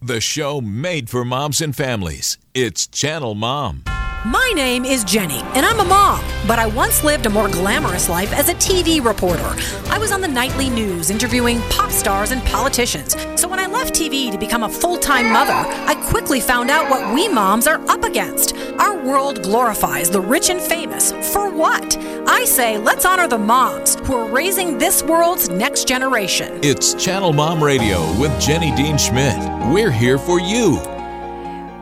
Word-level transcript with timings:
The 0.00 0.20
show 0.20 0.60
made 0.60 1.10
for 1.10 1.24
moms 1.24 1.60
and 1.60 1.74
families. 1.74 2.38
It's 2.54 2.86
Channel 2.86 3.34
Mom. 3.34 3.82
My 4.24 4.52
name 4.54 4.84
is 4.84 5.02
Jenny, 5.02 5.40
and 5.54 5.66
I'm 5.66 5.80
a 5.80 5.84
mom, 5.84 6.24
but 6.46 6.58
I 6.60 6.66
once 6.66 7.02
lived 7.02 7.26
a 7.26 7.30
more 7.30 7.48
glamorous 7.48 8.08
life 8.08 8.32
as 8.32 8.48
a 8.48 8.54
TV 8.54 9.04
reporter. 9.04 9.56
I 9.90 9.98
was 9.98 10.12
on 10.12 10.20
the 10.20 10.28
nightly 10.28 10.70
news 10.70 11.10
interviewing 11.10 11.60
pop 11.70 11.90
stars 11.90 12.30
and 12.30 12.44
politicians. 12.44 13.16
So 13.40 13.48
when 13.48 13.58
I 13.58 13.66
left 13.66 13.92
TV 13.94 14.30
to 14.30 14.38
become 14.38 14.62
a 14.62 14.68
full 14.68 14.98
time 14.98 15.32
mother, 15.32 15.52
I 15.52 15.94
quickly 16.10 16.40
found 16.40 16.70
out 16.70 16.88
what 16.88 17.12
we 17.12 17.28
moms 17.28 17.66
are 17.66 17.80
up 17.88 18.04
against. 18.04 18.56
Our 18.78 19.04
world 19.04 19.42
glorifies 19.42 20.10
the 20.10 20.20
rich 20.20 20.48
and 20.48 20.60
famous. 20.60 21.10
For 21.32 21.50
what? 21.50 21.96
I 22.30 22.44
say 22.44 22.76
let's 22.76 23.06
honor 23.06 23.26
the 23.26 23.38
moms 23.38 23.94
who 24.00 24.12
are 24.12 24.30
raising 24.30 24.76
this 24.76 25.02
world's 25.02 25.48
next 25.48 25.88
generation. 25.88 26.60
It's 26.62 26.92
Channel 26.92 27.32
Mom 27.32 27.64
Radio 27.64 28.00
with 28.20 28.38
Jenny 28.38 28.70
Dean 28.76 28.98
Schmidt. 28.98 29.34
We're 29.72 29.90
here 29.90 30.18
for 30.18 30.38
you. 30.38 30.74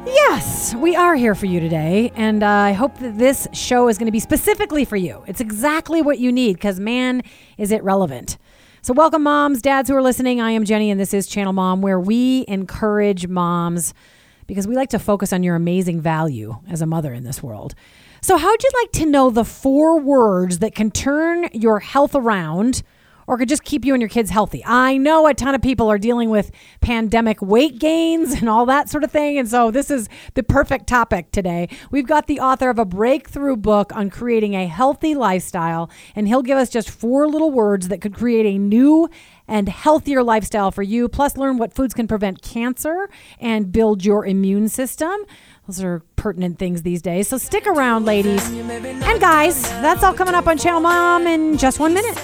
Yes, 0.06 0.72
we 0.76 0.94
are 0.94 1.16
here 1.16 1.34
for 1.34 1.46
you 1.46 1.58
today, 1.58 2.12
and 2.14 2.44
uh, 2.44 2.48
I 2.48 2.72
hope 2.74 2.96
that 2.98 3.18
this 3.18 3.48
show 3.52 3.88
is 3.88 3.98
going 3.98 4.06
to 4.06 4.12
be 4.12 4.20
specifically 4.20 4.84
for 4.84 4.94
you. 4.94 5.24
It's 5.26 5.40
exactly 5.40 6.00
what 6.00 6.20
you 6.20 6.30
need 6.30 6.52
because, 6.52 6.78
man, 6.78 7.22
is 7.58 7.72
it 7.72 7.82
relevant. 7.82 8.38
So, 8.82 8.94
welcome, 8.94 9.24
moms, 9.24 9.60
dads 9.60 9.90
who 9.90 9.96
are 9.96 10.02
listening. 10.02 10.40
I 10.40 10.52
am 10.52 10.64
Jenny, 10.64 10.92
and 10.92 11.00
this 11.00 11.12
is 11.12 11.26
Channel 11.26 11.54
Mom, 11.54 11.82
where 11.82 11.98
we 11.98 12.44
encourage 12.46 13.26
moms 13.26 13.94
because 14.46 14.68
we 14.68 14.76
like 14.76 14.90
to 14.90 15.00
focus 15.00 15.32
on 15.32 15.42
your 15.42 15.56
amazing 15.56 16.00
value 16.00 16.54
as 16.68 16.82
a 16.82 16.86
mother 16.86 17.12
in 17.12 17.24
this 17.24 17.42
world. 17.42 17.74
So, 18.20 18.36
how'd 18.36 18.62
you 18.62 18.70
like 18.82 18.92
to 18.92 19.06
know 19.06 19.30
the 19.30 19.44
four 19.44 20.00
words 20.00 20.58
that 20.60 20.74
can 20.74 20.90
turn 20.90 21.48
your 21.52 21.80
health 21.80 22.14
around? 22.14 22.82
or 23.26 23.36
could 23.36 23.48
just 23.48 23.64
keep 23.64 23.84
you 23.84 23.94
and 23.94 24.00
your 24.00 24.08
kids 24.08 24.30
healthy. 24.30 24.62
I 24.64 24.96
know 24.96 25.26
a 25.26 25.34
ton 25.34 25.54
of 25.54 25.62
people 25.62 25.90
are 25.90 25.98
dealing 25.98 26.30
with 26.30 26.50
pandemic 26.80 27.42
weight 27.42 27.78
gains 27.78 28.32
and 28.34 28.48
all 28.48 28.66
that 28.66 28.88
sort 28.88 29.04
of 29.04 29.10
thing. 29.10 29.38
And 29.38 29.48
so 29.48 29.70
this 29.70 29.90
is 29.90 30.08
the 30.34 30.42
perfect 30.42 30.86
topic 30.86 31.32
today. 31.32 31.68
We've 31.90 32.06
got 32.06 32.26
the 32.26 32.40
author 32.40 32.70
of 32.70 32.78
a 32.78 32.84
breakthrough 32.84 33.56
book 33.56 33.94
on 33.94 34.10
creating 34.10 34.54
a 34.54 34.66
healthy 34.66 35.14
lifestyle, 35.14 35.90
and 36.14 36.28
he'll 36.28 36.42
give 36.42 36.58
us 36.58 36.70
just 36.70 36.90
four 36.90 37.28
little 37.28 37.50
words 37.50 37.88
that 37.88 38.00
could 38.00 38.14
create 38.14 38.46
a 38.46 38.58
new 38.58 39.08
and 39.48 39.68
healthier 39.68 40.22
lifestyle 40.22 40.70
for 40.70 40.82
you. 40.82 41.08
Plus, 41.08 41.36
learn 41.36 41.56
what 41.56 41.72
foods 41.72 41.94
can 41.94 42.08
prevent 42.08 42.42
cancer 42.42 43.08
and 43.38 43.70
build 43.70 44.04
your 44.04 44.26
immune 44.26 44.68
system. 44.68 45.16
Those 45.66 45.82
are 45.82 46.00
pertinent 46.14 46.58
things 46.58 46.82
these 46.82 47.02
days. 47.02 47.28
So 47.28 47.38
stick 47.38 47.66
around, 47.66 48.04
ladies 48.04 48.46
and 48.50 49.20
guys. 49.20 49.62
That's 49.62 50.04
all 50.04 50.14
coming 50.14 50.34
up 50.34 50.46
on 50.46 50.58
Channel 50.58 50.80
Mom 50.80 51.26
in 51.26 51.58
just 51.58 51.80
one 51.80 51.92
minute. 51.92 52.16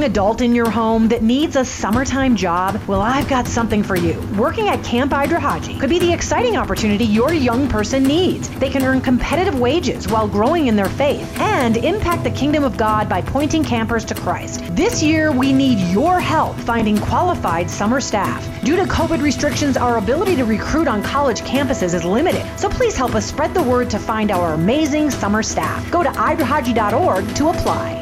Young 0.00 0.10
adult 0.10 0.40
in 0.40 0.54
your 0.54 0.70
home 0.70 1.08
that 1.08 1.22
needs 1.22 1.56
a 1.56 1.64
summertime 1.66 2.34
job? 2.34 2.80
Well, 2.88 3.02
I've 3.02 3.28
got 3.28 3.46
something 3.46 3.82
for 3.82 3.96
you. 3.96 4.18
Working 4.38 4.70
at 4.70 4.82
Camp 4.82 5.12
IdRaHaJe 5.12 5.78
could 5.78 5.90
be 5.90 5.98
the 5.98 6.10
exciting 6.10 6.56
opportunity 6.56 7.04
your 7.04 7.34
young 7.34 7.68
person 7.68 8.02
needs. 8.04 8.48
They 8.48 8.70
can 8.70 8.82
earn 8.82 9.02
competitive 9.02 9.60
wages 9.60 10.08
while 10.08 10.26
growing 10.26 10.68
in 10.68 10.74
their 10.74 10.88
faith 10.88 11.30
and 11.38 11.76
impact 11.76 12.24
the 12.24 12.30
kingdom 12.30 12.64
of 12.64 12.78
God 12.78 13.10
by 13.10 13.20
pointing 13.20 13.62
campers 13.62 14.06
to 14.06 14.14
Christ. 14.14 14.62
This 14.74 15.02
year, 15.02 15.32
we 15.32 15.52
need 15.52 15.78
your 15.92 16.18
help 16.18 16.56
finding 16.56 16.96
qualified 16.96 17.68
summer 17.68 18.00
staff. 18.00 18.42
Due 18.64 18.76
to 18.76 18.84
COVID 18.84 19.20
restrictions, 19.20 19.76
our 19.76 19.98
ability 19.98 20.34
to 20.36 20.46
recruit 20.46 20.88
on 20.88 21.02
college 21.02 21.42
campuses 21.42 21.92
is 21.92 22.06
limited. 22.06 22.46
So 22.58 22.70
please 22.70 22.96
help 22.96 23.14
us 23.14 23.26
spread 23.26 23.52
the 23.52 23.62
word 23.62 23.90
to 23.90 23.98
find 23.98 24.30
our 24.30 24.54
amazing 24.54 25.10
summer 25.10 25.42
staff. 25.42 25.90
Go 25.90 26.02
to 26.02 26.08
idrahaje.org 26.08 27.34
to 27.34 27.48
apply. 27.50 27.99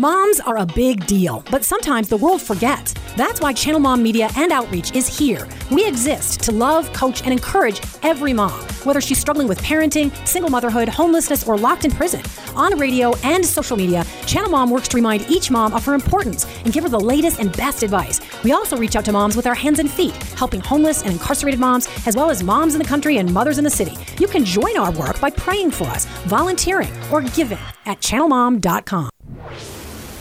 Moms 0.00 0.40
are 0.40 0.56
a 0.56 0.64
big 0.64 1.04
deal, 1.04 1.44
but 1.50 1.62
sometimes 1.62 2.08
the 2.08 2.16
world 2.16 2.40
forgets. 2.40 2.94
That's 3.18 3.38
why 3.38 3.52
Channel 3.52 3.80
Mom 3.80 4.02
Media 4.02 4.30
and 4.34 4.50
Outreach 4.50 4.94
is 4.96 5.06
here. 5.06 5.46
We 5.70 5.86
exist 5.86 6.40
to 6.44 6.52
love, 6.52 6.90
coach, 6.94 7.20
and 7.22 7.32
encourage 7.32 7.82
every 8.02 8.32
mom, 8.32 8.62
whether 8.84 9.02
she's 9.02 9.18
struggling 9.18 9.46
with 9.46 9.60
parenting, 9.60 10.10
single 10.26 10.50
motherhood, 10.50 10.88
homelessness, 10.88 11.46
or 11.46 11.58
locked 11.58 11.84
in 11.84 11.90
prison. 11.90 12.22
On 12.56 12.78
radio 12.78 13.14
and 13.24 13.44
social 13.44 13.76
media, 13.76 14.06
Channel 14.24 14.50
Mom 14.50 14.70
works 14.70 14.88
to 14.88 14.96
remind 14.96 15.28
each 15.28 15.50
mom 15.50 15.74
of 15.74 15.84
her 15.84 15.92
importance 15.92 16.46
and 16.64 16.72
give 16.72 16.84
her 16.84 16.88
the 16.88 16.98
latest 16.98 17.38
and 17.38 17.54
best 17.54 17.82
advice. 17.82 18.22
We 18.42 18.52
also 18.52 18.78
reach 18.78 18.96
out 18.96 19.04
to 19.04 19.12
moms 19.12 19.36
with 19.36 19.46
our 19.46 19.54
hands 19.54 19.80
and 19.80 19.90
feet, 19.90 20.16
helping 20.32 20.62
homeless 20.62 21.02
and 21.02 21.12
incarcerated 21.12 21.60
moms, 21.60 21.90
as 22.06 22.16
well 22.16 22.30
as 22.30 22.42
moms 22.42 22.74
in 22.74 22.78
the 22.78 22.88
country 22.88 23.18
and 23.18 23.30
mothers 23.34 23.58
in 23.58 23.64
the 23.64 23.68
city. 23.68 23.98
You 24.18 24.28
can 24.28 24.46
join 24.46 24.78
our 24.78 24.92
work 24.92 25.20
by 25.20 25.28
praying 25.28 25.72
for 25.72 25.88
us, 25.88 26.06
volunteering, 26.26 26.90
or 27.12 27.20
giving 27.20 27.58
at 27.84 28.00
channelmom.com. 28.00 29.10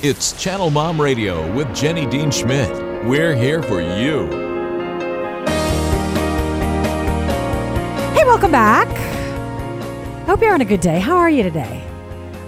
It's 0.01 0.31
Channel 0.41 0.69
Mom 0.69 1.01
Radio 1.01 1.51
with 1.53 1.75
Jenny 1.75 2.05
Dean 2.05 2.31
Schmidt. 2.31 2.71
We're 3.03 3.35
here 3.35 3.61
for 3.61 3.81
you. 3.81 4.27
Hey, 8.13 8.23
welcome 8.23 8.49
back. 8.49 8.87
I 8.87 10.25
hope 10.25 10.39
you're 10.39 10.53
on 10.53 10.61
a 10.61 10.65
good 10.65 10.79
day. 10.79 11.01
How 11.01 11.17
are 11.17 11.29
you 11.29 11.43
today? 11.43 11.85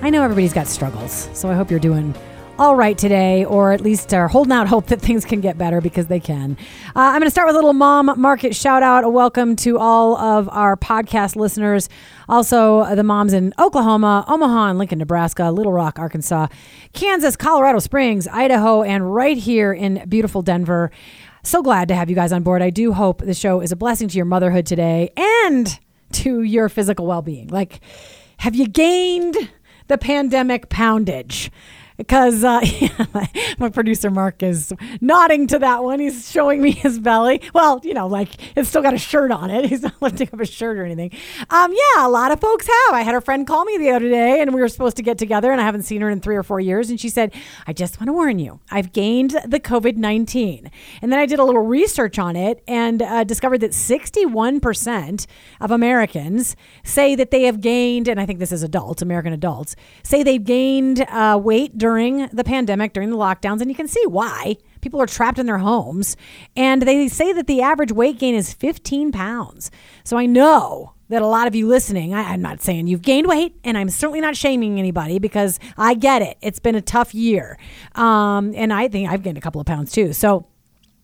I 0.01 0.09
know 0.09 0.23
everybody's 0.23 0.53
got 0.53 0.67
struggles, 0.67 1.27
so 1.33 1.49
I 1.49 1.53
hope 1.53 1.69
you're 1.69 1.81
doing 1.81 2.15
all 2.61 2.75
right 2.75 2.95
today, 2.95 3.43
or 3.43 3.71
at 3.71 3.81
least 3.81 4.13
are 4.13 4.27
holding 4.27 4.53
out 4.53 4.67
hope 4.67 4.85
that 4.85 5.01
things 5.01 5.25
can 5.25 5.41
get 5.41 5.57
better 5.57 5.81
because 5.81 6.05
they 6.05 6.19
can. 6.19 6.55
Uh, 6.89 6.99
I'm 6.99 7.13
going 7.13 7.23
to 7.23 7.31
start 7.31 7.47
with 7.47 7.55
a 7.55 7.57
little 7.57 7.73
mom 7.73 8.13
market 8.21 8.55
shout 8.55 8.83
out. 8.83 9.03
A 9.03 9.09
welcome 9.09 9.55
to 9.55 9.79
all 9.79 10.15
of 10.15 10.47
our 10.49 10.77
podcast 10.77 11.35
listeners. 11.35 11.89
Also, 12.29 12.81
uh, 12.81 12.93
the 12.93 13.01
moms 13.01 13.33
in 13.33 13.51
Oklahoma, 13.57 14.25
Omaha, 14.27 14.69
and 14.69 14.77
Lincoln, 14.77 14.99
Nebraska, 14.99 15.49
Little 15.49 15.73
Rock, 15.73 15.97
Arkansas, 15.97 16.49
Kansas, 16.93 17.35
Colorado 17.35 17.79
Springs, 17.79 18.27
Idaho, 18.27 18.83
and 18.83 19.11
right 19.11 19.37
here 19.37 19.73
in 19.73 20.07
beautiful 20.07 20.43
Denver. 20.43 20.91
So 21.41 21.63
glad 21.63 21.87
to 21.87 21.95
have 21.95 22.11
you 22.11 22.15
guys 22.15 22.31
on 22.31 22.43
board. 22.43 22.61
I 22.61 22.69
do 22.69 22.93
hope 22.93 23.21
the 23.25 23.33
show 23.33 23.61
is 23.61 23.71
a 23.71 23.75
blessing 23.75 24.07
to 24.09 24.17
your 24.17 24.27
motherhood 24.27 24.67
today 24.67 25.11
and 25.17 25.79
to 26.11 26.43
your 26.43 26.69
physical 26.69 27.07
well 27.07 27.23
being. 27.23 27.47
Like, 27.47 27.79
have 28.37 28.53
you 28.53 28.67
gained 28.67 29.49
the 29.87 29.97
pandemic 29.97 30.69
poundage? 30.69 31.49
Because 32.01 32.43
uh, 32.43 32.61
my 33.59 33.69
producer 33.69 34.09
Mark 34.09 34.41
is 34.41 34.73
nodding 35.01 35.45
to 35.45 35.59
that 35.59 35.83
one. 35.83 35.99
He's 35.99 36.31
showing 36.31 36.59
me 36.59 36.71
his 36.71 36.99
belly. 36.99 37.41
Well, 37.53 37.79
you 37.83 37.93
know, 37.93 38.07
like 38.07 38.57
it's 38.57 38.69
still 38.69 38.81
got 38.81 38.95
a 38.95 38.97
shirt 38.97 39.29
on 39.31 39.51
it. 39.51 39.65
He's 39.69 39.83
not 39.83 40.01
lifting 40.01 40.27
up 40.33 40.39
his 40.39 40.49
shirt 40.49 40.77
or 40.77 40.83
anything. 40.83 41.11
Um, 41.51 41.71
yeah, 41.71 42.07
a 42.07 42.09
lot 42.09 42.31
of 42.31 42.41
folks 42.41 42.65
have. 42.65 42.95
I 42.95 43.01
had 43.03 43.13
a 43.13 43.21
friend 43.21 43.45
call 43.45 43.65
me 43.65 43.77
the 43.77 43.91
other 43.91 44.09
day, 44.09 44.41
and 44.41 44.51
we 44.51 44.61
were 44.61 44.67
supposed 44.67 44.97
to 44.97 45.03
get 45.03 45.19
together, 45.19 45.51
and 45.51 45.61
I 45.61 45.63
haven't 45.63 45.83
seen 45.83 46.01
her 46.01 46.09
in 46.09 46.21
three 46.21 46.35
or 46.35 46.41
four 46.41 46.59
years. 46.59 46.89
And 46.89 46.99
she 46.99 47.07
said, 47.07 47.35
"I 47.67 47.73
just 47.73 47.99
want 47.99 48.07
to 48.07 48.13
warn 48.13 48.39
you, 48.39 48.59
I've 48.71 48.93
gained 48.93 49.39
the 49.45 49.59
COVID 49.59 49.95
nineteen." 49.95 50.71
And 51.03 51.11
then 51.11 51.19
I 51.19 51.27
did 51.27 51.37
a 51.37 51.43
little 51.43 51.61
research 51.61 52.17
on 52.17 52.35
it 52.35 52.63
and 52.67 53.03
uh, 53.03 53.23
discovered 53.25 53.59
that 53.59 53.75
sixty-one 53.75 54.59
percent 54.59 55.27
of 55.59 55.69
Americans 55.69 56.55
say 56.83 57.13
that 57.13 57.29
they 57.29 57.43
have 57.43 57.61
gained, 57.61 58.07
and 58.07 58.19
I 58.19 58.25
think 58.25 58.39
this 58.39 58.51
is 58.51 58.63
adults, 58.63 59.03
American 59.03 59.33
adults, 59.33 59.75
say 60.01 60.23
they've 60.23 60.43
gained 60.43 61.01
uh, 61.01 61.39
weight 61.41 61.77
during 61.77 61.90
the 62.31 62.43
pandemic, 62.43 62.93
during 62.93 63.09
the 63.09 63.17
lockdowns, 63.17 63.61
and 63.61 63.69
you 63.69 63.75
can 63.75 63.87
see 63.87 64.03
why. 64.07 64.57
People 64.81 65.01
are 65.01 65.07
trapped 65.07 65.39
in 65.39 65.45
their 65.45 65.59
homes, 65.59 66.17
and 66.55 66.81
they 66.81 67.07
say 67.07 67.33
that 67.33 67.47
the 67.47 67.61
average 67.61 67.91
weight 67.91 68.19
gain 68.19 68.35
is 68.35 68.53
15 68.53 69.11
pounds. 69.11 69.69
So 70.03 70.17
I 70.17 70.25
know 70.25 70.93
that 71.09 71.21
a 71.21 71.27
lot 71.27 71.45
of 71.45 71.53
you 71.53 71.67
listening, 71.67 72.13
I, 72.13 72.21
I'm 72.31 72.41
not 72.41 72.61
saying 72.61 72.87
you've 72.87 73.01
gained 73.01 73.27
weight, 73.27 73.55
and 73.63 73.77
I'm 73.77 73.89
certainly 73.89 74.21
not 74.21 74.35
shaming 74.35 74.79
anybody 74.79 75.19
because 75.19 75.59
I 75.77 75.93
get 75.93 76.21
it. 76.21 76.37
It's 76.41 76.59
been 76.59 76.75
a 76.75 76.81
tough 76.81 77.13
year. 77.13 77.57
Um, 77.95 78.53
and 78.55 78.73
I 78.73 78.87
think 78.87 79.09
I've 79.09 79.21
gained 79.21 79.37
a 79.37 79.41
couple 79.41 79.59
of 79.59 79.67
pounds 79.67 79.91
too. 79.91 80.13
So 80.13 80.47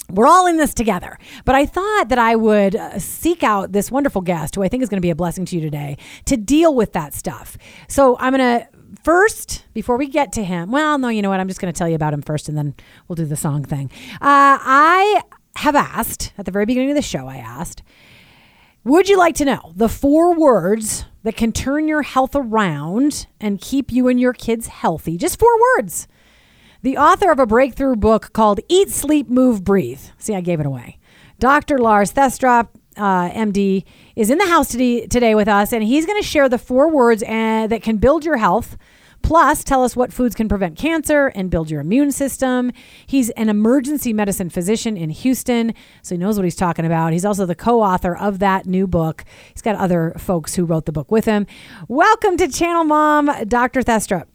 we're 0.09 0.27
all 0.27 0.47
in 0.47 0.57
this 0.57 0.73
together. 0.73 1.17
But 1.45 1.55
I 1.55 1.65
thought 1.65 2.05
that 2.09 2.17
I 2.17 2.35
would 2.35 2.75
uh, 2.75 2.99
seek 2.99 3.43
out 3.43 3.73
this 3.73 3.91
wonderful 3.91 4.21
guest 4.21 4.55
who 4.55 4.63
I 4.63 4.69
think 4.69 4.83
is 4.83 4.89
going 4.89 4.97
to 4.97 5.05
be 5.05 5.09
a 5.09 5.15
blessing 5.15 5.45
to 5.45 5.55
you 5.55 5.61
today 5.61 5.97
to 6.25 6.37
deal 6.37 6.73
with 6.73 6.93
that 6.93 7.13
stuff. 7.13 7.57
So 7.87 8.17
I'm 8.19 8.33
going 8.33 8.61
to 8.61 8.67
first, 9.07 9.63
before 9.73 9.95
we 9.95 10.05
get 10.05 10.33
to 10.33 10.43
him, 10.43 10.69
well, 10.69 10.97
no, 10.97 11.07
you 11.07 11.21
know 11.21 11.29
what? 11.29 11.39
I'm 11.39 11.47
just 11.47 11.61
going 11.61 11.73
to 11.73 11.77
tell 11.77 11.87
you 11.87 11.95
about 11.95 12.13
him 12.13 12.21
first 12.21 12.49
and 12.49 12.57
then 12.57 12.75
we'll 13.07 13.15
do 13.15 13.23
the 13.23 13.37
song 13.37 13.63
thing. 13.63 13.89
Uh, 14.15 14.59
I 14.59 15.23
have 15.55 15.77
asked 15.77 16.33
at 16.37 16.43
the 16.43 16.51
very 16.51 16.65
beginning 16.65 16.89
of 16.89 16.97
the 16.97 17.01
show, 17.01 17.25
I 17.25 17.37
asked, 17.37 17.83
would 18.83 19.07
you 19.07 19.17
like 19.17 19.35
to 19.35 19.45
know 19.45 19.71
the 19.77 19.87
four 19.87 20.35
words 20.35 21.05
that 21.23 21.37
can 21.37 21.53
turn 21.53 21.87
your 21.87 22.01
health 22.01 22.35
around 22.35 23.27
and 23.39 23.61
keep 23.61 23.93
you 23.93 24.09
and 24.09 24.19
your 24.19 24.33
kids 24.33 24.67
healthy? 24.67 25.15
Just 25.15 25.39
four 25.39 25.57
words. 25.77 26.09
The 26.81 26.97
author 26.97 27.31
of 27.31 27.39
a 27.39 27.45
breakthrough 27.45 27.95
book 27.95 28.33
called 28.33 28.59
Eat, 28.67 28.89
Sleep, 28.89 29.29
Move, 29.29 29.63
Breathe. 29.63 30.01
See, 30.17 30.35
I 30.35 30.41
gave 30.41 30.59
it 30.59 30.65
away. 30.65 30.99
Dr. 31.39 31.77
Lars 31.77 32.11
Thestrup 32.11 32.67
uh, 32.97 33.29
MD, 33.29 33.85
is 34.15 34.29
in 34.29 34.37
the 34.37 34.47
house 34.47 34.67
today, 34.67 35.07
today 35.07 35.35
with 35.35 35.47
us, 35.47 35.71
and 35.71 35.83
he's 35.83 36.05
going 36.05 36.21
to 36.21 36.27
share 36.27 36.49
the 36.49 36.57
four 36.57 36.89
words 36.89 37.23
uh, 37.23 37.67
that 37.67 37.81
can 37.83 37.97
build 37.97 38.25
your 38.25 38.37
health. 38.37 38.77
Plus, 39.21 39.63
tell 39.63 39.83
us 39.83 39.95
what 39.95 40.13
foods 40.13 40.35
can 40.35 40.47
prevent 40.47 40.77
cancer 40.77 41.27
and 41.35 41.49
build 41.49 41.69
your 41.69 41.81
immune 41.81 42.11
system. 42.11 42.71
He's 43.05 43.29
an 43.31 43.49
emergency 43.49 44.13
medicine 44.13 44.49
physician 44.49 44.95
in 44.95 45.09
Houston, 45.09 45.73
so 46.01 46.15
he 46.15 46.19
knows 46.19 46.37
what 46.37 46.45
he's 46.45 46.55
talking 46.55 46.85
about. 46.85 47.13
He's 47.13 47.25
also 47.25 47.45
the 47.45 47.55
co 47.55 47.81
author 47.81 48.15
of 48.15 48.39
that 48.39 48.65
new 48.65 48.87
book. 48.87 49.25
He's 49.53 49.61
got 49.61 49.75
other 49.75 50.13
folks 50.17 50.55
who 50.55 50.65
wrote 50.65 50.85
the 50.85 50.91
book 50.91 51.11
with 51.11 51.25
him. 51.25 51.45
Welcome 51.87 52.37
to 52.37 52.47
Channel 52.47 52.85
Mom, 52.85 53.31
Dr. 53.47 53.81
Thestrup. 53.81 54.27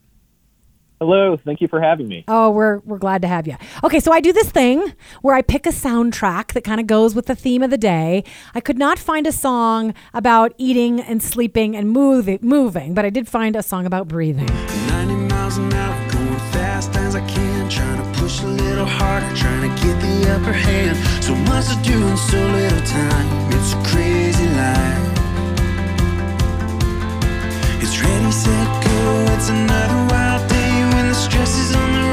Hello, 1.02 1.36
thank 1.36 1.60
you 1.60 1.66
for 1.66 1.80
having 1.80 2.06
me. 2.06 2.22
Oh, 2.28 2.50
we're 2.50 2.78
we're 2.84 2.96
glad 2.96 3.22
to 3.22 3.28
have 3.28 3.48
you. 3.48 3.56
Okay, 3.82 3.98
so 3.98 4.12
I 4.12 4.20
do 4.20 4.32
this 4.32 4.48
thing 4.52 4.94
where 5.20 5.34
I 5.34 5.42
pick 5.42 5.66
a 5.66 5.70
soundtrack 5.70 6.52
that 6.52 6.62
kind 6.62 6.80
of 6.80 6.86
goes 6.86 7.12
with 7.12 7.26
the 7.26 7.34
theme 7.34 7.64
of 7.64 7.70
the 7.70 7.76
day. 7.76 8.22
I 8.54 8.60
could 8.60 8.78
not 8.78 9.00
find 9.00 9.26
a 9.26 9.32
song 9.32 9.94
about 10.14 10.54
eating 10.58 11.00
and 11.00 11.20
sleeping 11.20 11.74
and 11.74 11.90
moving, 11.90 12.38
moving, 12.40 12.94
but 12.94 13.04
I 13.04 13.10
did 13.10 13.26
find 13.26 13.56
a 13.56 13.64
song 13.64 13.84
about 13.84 14.06
breathing. 14.06 14.46
90 14.46 15.14
miles 15.26 15.56
an 15.56 15.72
hour, 15.72 16.10
going 16.12 16.38
fast 16.52 16.94
as 16.94 17.16
I 17.16 17.26
can. 17.26 17.68
Trying 17.68 17.98
to 18.00 18.20
push 18.20 18.40
a 18.44 18.46
little 18.46 18.86
harder, 18.86 19.26
trying 19.34 19.62
to 19.62 19.82
get 19.82 20.00
the 20.00 20.32
upper 20.36 20.52
hand. 20.52 20.96
So 21.20 21.34
much 21.34 21.66
to 21.66 21.82
do 21.82 21.98
in 22.00 22.16
so 22.16 22.38
little 22.38 22.86
time. 22.86 23.50
It's 23.50 23.72
a 23.72 23.82
crazy 23.90 24.46
life. 24.54 25.18
It's 27.82 28.00
ready, 28.00 28.30
set, 28.30 28.84
go. 28.84 29.34
It's 29.34 29.48
another 29.48 30.14
wild 30.14 30.31
is 31.40 31.74
on 31.74 31.92
the 31.92 32.11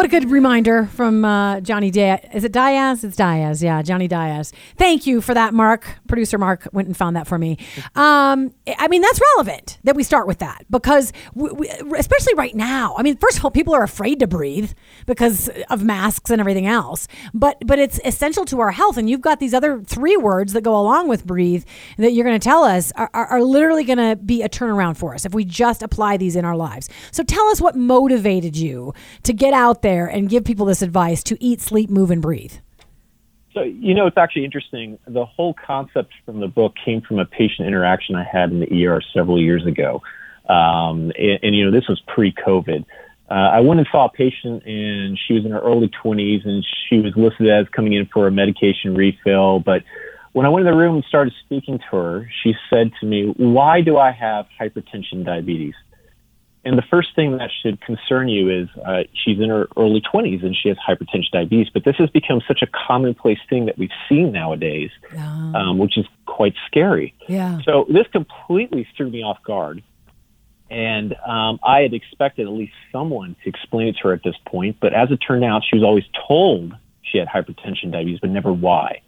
What 0.00 0.06
a 0.06 0.08
good 0.08 0.30
reminder 0.30 0.86
from 0.86 1.26
uh, 1.26 1.60
Johnny 1.60 1.90
Diaz. 1.90 2.20
Is 2.32 2.42
it 2.42 2.52
Diaz? 2.52 3.04
It's 3.04 3.16
Diaz. 3.16 3.62
Yeah, 3.62 3.82
Johnny 3.82 4.08
Diaz. 4.08 4.50
Thank 4.78 5.06
you 5.06 5.20
for 5.20 5.34
that, 5.34 5.52
Mark. 5.52 5.86
Producer 6.08 6.38
Mark 6.38 6.66
went 6.72 6.88
and 6.88 6.96
found 6.96 7.16
that 7.16 7.26
for 7.26 7.36
me. 7.36 7.58
Um, 7.94 8.54
I 8.78 8.88
mean, 8.88 9.02
that's 9.02 9.20
relevant 9.36 9.78
that 9.84 9.94
we 9.94 10.02
start 10.02 10.26
with 10.26 10.38
that 10.38 10.64
because, 10.70 11.12
we, 11.34 11.50
we, 11.50 11.68
especially 11.98 12.32
right 12.32 12.54
now. 12.54 12.94
I 12.96 13.02
mean, 13.02 13.18
first 13.18 13.36
of 13.36 13.44
all, 13.44 13.50
people 13.50 13.74
are 13.74 13.82
afraid 13.82 14.20
to 14.20 14.26
breathe 14.26 14.72
because 15.04 15.50
of 15.68 15.84
masks 15.84 16.30
and 16.30 16.40
everything 16.40 16.66
else. 16.66 17.06
But 17.34 17.58
but 17.66 17.78
it's 17.78 18.00
essential 18.02 18.46
to 18.46 18.60
our 18.60 18.70
health. 18.70 18.96
And 18.96 19.10
you've 19.10 19.20
got 19.20 19.38
these 19.38 19.52
other 19.52 19.82
three 19.82 20.16
words 20.16 20.54
that 20.54 20.62
go 20.62 20.80
along 20.80 21.08
with 21.08 21.26
breathe 21.26 21.66
that 21.98 22.12
you're 22.12 22.24
going 22.24 22.40
to 22.40 22.42
tell 22.42 22.64
us 22.64 22.90
are, 22.96 23.10
are, 23.12 23.26
are 23.26 23.42
literally 23.42 23.84
going 23.84 23.98
to 23.98 24.16
be 24.16 24.40
a 24.40 24.48
turnaround 24.48 24.96
for 24.96 25.12
us 25.12 25.26
if 25.26 25.34
we 25.34 25.44
just 25.44 25.82
apply 25.82 26.16
these 26.16 26.36
in 26.36 26.46
our 26.46 26.56
lives. 26.56 26.88
So 27.12 27.22
tell 27.22 27.46
us 27.48 27.60
what 27.60 27.76
motivated 27.76 28.56
you 28.56 28.94
to 29.24 29.34
get 29.34 29.52
out 29.52 29.82
there 29.82 29.89
and 29.90 30.28
give 30.28 30.44
people 30.44 30.66
this 30.66 30.82
advice 30.82 31.22
to 31.24 31.42
eat, 31.42 31.60
sleep, 31.60 31.90
move, 31.90 32.10
and 32.10 32.22
breathe. 32.22 32.54
So, 33.52 33.62
you 33.62 33.94
know, 33.94 34.06
it's 34.06 34.16
actually 34.16 34.44
interesting. 34.44 34.98
The 35.06 35.24
whole 35.24 35.54
concept 35.54 36.12
from 36.24 36.40
the 36.40 36.46
book 36.46 36.74
came 36.84 37.00
from 37.00 37.18
a 37.18 37.24
patient 37.24 37.66
interaction 37.66 38.14
I 38.14 38.24
had 38.24 38.50
in 38.50 38.60
the 38.60 38.86
ER 38.86 39.02
several 39.12 39.40
years 39.40 39.66
ago. 39.66 40.02
Um, 40.48 41.12
and, 41.18 41.38
and, 41.42 41.56
you 41.56 41.64
know, 41.64 41.72
this 41.72 41.88
was 41.88 42.00
pre 42.06 42.32
COVID. 42.32 42.84
Uh, 43.28 43.34
I 43.34 43.60
went 43.60 43.78
and 43.78 43.88
saw 43.92 44.06
a 44.06 44.10
patient, 44.10 44.64
and 44.66 45.18
she 45.26 45.34
was 45.34 45.44
in 45.44 45.52
her 45.52 45.60
early 45.60 45.88
20s, 46.02 46.46
and 46.46 46.66
she 46.88 46.98
was 46.98 47.12
listed 47.16 47.48
as 47.48 47.68
coming 47.68 47.92
in 47.92 48.06
for 48.06 48.26
a 48.26 48.30
medication 48.30 48.94
refill. 48.94 49.60
But 49.60 49.84
when 50.32 50.46
I 50.46 50.48
went 50.48 50.66
in 50.66 50.72
the 50.72 50.78
room 50.78 50.96
and 50.96 51.04
started 51.04 51.32
speaking 51.44 51.78
to 51.78 51.96
her, 51.96 52.30
she 52.42 52.54
said 52.68 52.92
to 53.00 53.06
me, 53.06 53.32
Why 53.36 53.80
do 53.80 53.98
I 53.98 54.12
have 54.12 54.46
hypertension 54.60 55.24
diabetes? 55.24 55.74
And 56.64 56.76
the 56.76 56.84
first 56.90 57.14
thing 57.16 57.38
that 57.38 57.50
should 57.62 57.80
concern 57.80 58.28
you 58.28 58.50
is 58.50 58.68
uh, 58.84 59.04
she's 59.14 59.40
in 59.40 59.48
her 59.48 59.66
early 59.78 60.02
20s 60.02 60.44
and 60.44 60.54
she 60.54 60.68
has 60.68 60.76
hypertension 60.76 61.30
diabetes, 61.32 61.68
but 61.72 61.84
this 61.84 61.96
has 61.96 62.10
become 62.10 62.42
such 62.46 62.60
a 62.62 62.66
commonplace 62.66 63.38
thing 63.48 63.64
that 63.66 63.78
we've 63.78 63.90
seen 64.08 64.32
nowadays, 64.32 64.90
um, 65.54 65.78
which 65.78 65.96
is 65.96 66.04
quite 66.26 66.54
scary. 66.66 67.14
Yeah. 67.28 67.60
So 67.64 67.86
this 67.88 68.06
completely 68.08 68.86
threw 68.96 69.10
me 69.10 69.22
off 69.22 69.42
guard. 69.42 69.82
And 70.68 71.16
um, 71.26 71.58
I 71.64 71.80
had 71.80 71.94
expected 71.94 72.46
at 72.46 72.52
least 72.52 72.74
someone 72.92 73.36
to 73.42 73.48
explain 73.48 73.88
it 73.88 73.96
to 74.02 74.08
her 74.08 74.14
at 74.14 74.22
this 74.22 74.36
point, 74.46 74.76
but 74.80 74.92
as 74.92 75.10
it 75.10 75.16
turned 75.16 75.44
out, 75.44 75.62
she 75.68 75.76
was 75.76 75.82
always 75.82 76.04
told 76.28 76.74
she 77.02 77.18
had 77.18 77.26
hypertension 77.26 77.90
diabetes, 77.90 78.20
but 78.20 78.30
never 78.30 78.52
why. 78.52 79.00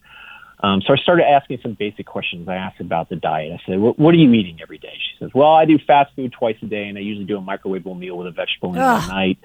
Um, 0.62 0.80
so 0.82 0.92
I 0.92 0.96
started 0.96 1.28
asking 1.28 1.58
some 1.60 1.74
basic 1.74 2.06
questions. 2.06 2.48
I 2.48 2.54
asked 2.54 2.80
about 2.80 3.08
the 3.08 3.16
diet. 3.16 3.52
I 3.52 3.60
said, 3.66 3.80
what, 3.80 3.98
what 3.98 4.14
are 4.14 4.18
you 4.18 4.32
eating 4.32 4.60
every 4.62 4.78
day? 4.78 4.94
She 4.94 5.18
says, 5.18 5.30
well, 5.34 5.52
I 5.52 5.64
do 5.64 5.76
fast 5.78 6.14
food 6.14 6.32
twice 6.32 6.56
a 6.62 6.66
day, 6.66 6.84
and 6.84 6.96
I 6.96 7.00
usually 7.00 7.26
do 7.26 7.36
a 7.36 7.40
microwavable 7.40 7.98
meal 7.98 8.16
with 8.16 8.28
a 8.28 8.30
vegetable 8.30 8.70
in 8.70 8.76
it 8.76 8.80
at 8.80 9.08
night. 9.08 9.38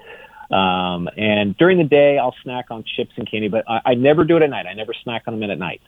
Um, 0.50 1.08
and 1.16 1.56
during 1.58 1.76
the 1.78 1.84
day, 1.84 2.18
I'll 2.18 2.36
snack 2.42 2.66
on 2.70 2.84
chips 2.84 3.10
and 3.16 3.28
candy, 3.30 3.48
but 3.48 3.64
I, 3.68 3.80
I 3.84 3.94
never 3.94 4.24
do 4.24 4.36
it 4.36 4.42
at 4.42 4.50
night. 4.50 4.66
I 4.66 4.74
never 4.74 4.94
snack 5.02 5.24
on 5.26 5.38
them 5.38 5.50
at 5.50 5.58
night. 5.58 5.82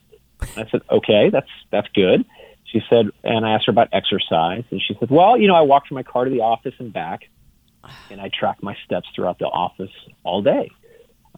I 0.56 0.67
said, 0.71 0.82
okay, 0.91 1.31
that's 1.31 1.49
that's 1.71 1.88
good. 1.94 2.25
She 2.65 2.81
said, 2.91 3.11
and 3.25 3.47
I 3.47 3.53
asked 3.53 3.67
her 3.67 3.71
about 3.73 3.88
exercise, 3.93 4.65
and 4.71 4.81
she 4.81 4.97
said, 4.99 5.11
well, 5.11 5.37
you 5.38 5.49
know, 5.49 5.55
I 5.55 5.62
walk 5.62 5.87
from 5.87 5.97
my 5.97 6.03
car 6.03 6.25
to 6.25 6.31
the 6.31 6.41
office 6.41 6.75
and 6.79 6.93
back, 6.93 7.29
and 8.11 8.21
I 8.21 8.29
track 8.29 8.62
my 8.62 8.77
steps 8.85 9.09
throughout 9.15 9.38
the 9.38 9.47
office 9.47 9.91
all 10.25 10.43
day. 10.43 10.71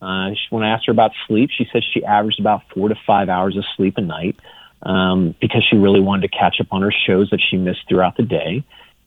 Uh, 0.03 0.31
she, 0.31 0.47
when 0.51 0.65
I 0.65 0.71
asked 0.71 0.87
her 0.87 0.93
about 0.93 1.13
sleep, 1.29 1.51
she 1.57 1.69
said 1.73 1.85
she 1.95 2.05
averaged 2.05 2.41
about 2.41 2.63
four 2.75 2.89
to 2.89 2.97
five 3.07 3.29
hours 3.29 3.57
of 3.57 3.65
sleep 3.77 3.99
a 3.99 4.01
night 4.01 4.37
um, 4.83 5.37
because 5.41 5.65
she 5.65 5.77
really 5.77 6.01
wanted 6.01 6.31
to 6.31 6.37
catch 6.37 6.61
up 6.61 6.67
on 6.73 6.83
her 6.83 6.91
shows 6.91 7.31
that 7.31 7.41
she 7.41 7.57
missed 7.57 7.89
throughout 7.89 8.17
the 8.17 8.25
day. 8.25 8.65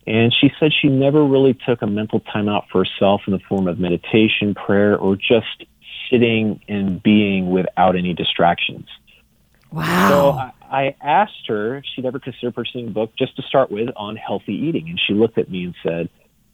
And 0.08 0.34
she 0.34 0.52
said 0.58 0.72
she 0.72 0.88
never 0.88 1.24
really 1.26 1.54
took 1.54 1.82
a 1.82 1.88
mental 1.88 2.22
time 2.22 2.48
out 2.48 2.66
for 2.72 2.86
herself 2.86 3.24
in 3.28 3.34
the 3.34 3.40
form 3.40 3.68
of 3.68 3.78
meditation, 3.78 4.56
prayer, 4.56 4.96
or 4.98 5.18
just 5.18 5.66
sitting 6.10 6.62
and 6.70 7.04
being 7.04 7.50
without 7.50 7.98
any 7.98 8.14
distractions. 8.14 8.88
Wow. 9.72 10.10
So 10.10 10.30
I, 10.32 10.52
I 10.72 10.96
asked 11.02 11.48
her 11.48 11.78
if 11.78 11.84
she'd 11.94 12.06
ever 12.06 12.20
consider 12.20 12.52
purchasing 12.52 12.88
a 12.88 12.92
book 12.92 13.12
just 13.18 13.36
to 13.36 13.42
start 13.42 13.70
with 13.70 13.90
on 13.98 14.16
healthy 14.16 14.54
eating. 14.54 14.88
And 14.88 15.00
she 15.06 15.14
looked 15.14 15.38
at 15.38 15.50
me 15.50 15.66
and 15.66 15.76
said, 15.84 16.10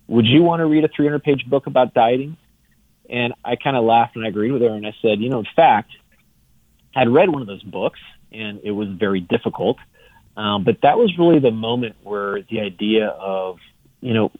Would 0.07 0.25
you 0.25 0.41
want 0.41 0.61
to 0.61 0.65
read 0.65 0.83
a 0.83 0.87
300 0.87 1.23
page 1.23 1.45
book 1.45 1.67
about 1.67 1.93
dieting? 1.93 2.37
And 3.11 3.33
I 3.43 3.57
kind 3.57 3.75
of 3.75 3.83
laughed 3.83 4.15
and 4.15 4.25
I 4.25 4.29
agreed 4.29 4.51
with 4.51 4.61
her. 4.61 4.69
And 4.69 4.87
I 4.87 4.95
said, 5.01 5.19
You 5.19 5.29
know, 5.29 5.39
in 5.39 5.47
fact, 5.55 5.91
I'd 6.95 7.09
read 7.09 7.29
one 7.29 7.41
of 7.41 7.47
those 7.47 7.63
books 7.63 7.99
and 8.31 8.61
it 8.63 8.71
was 8.71 8.87
very 8.89 9.19
difficult. 9.19 9.77
Um, 10.37 10.63
but 10.63 10.77
that 10.81 10.97
was 10.97 11.17
really 11.17 11.39
the 11.39 11.51
moment 11.51 11.97
where 12.03 12.41
the 12.49 12.61
idea 12.61 13.07
of, 13.07 13.59
you 13.99 14.13
know, 14.13 14.31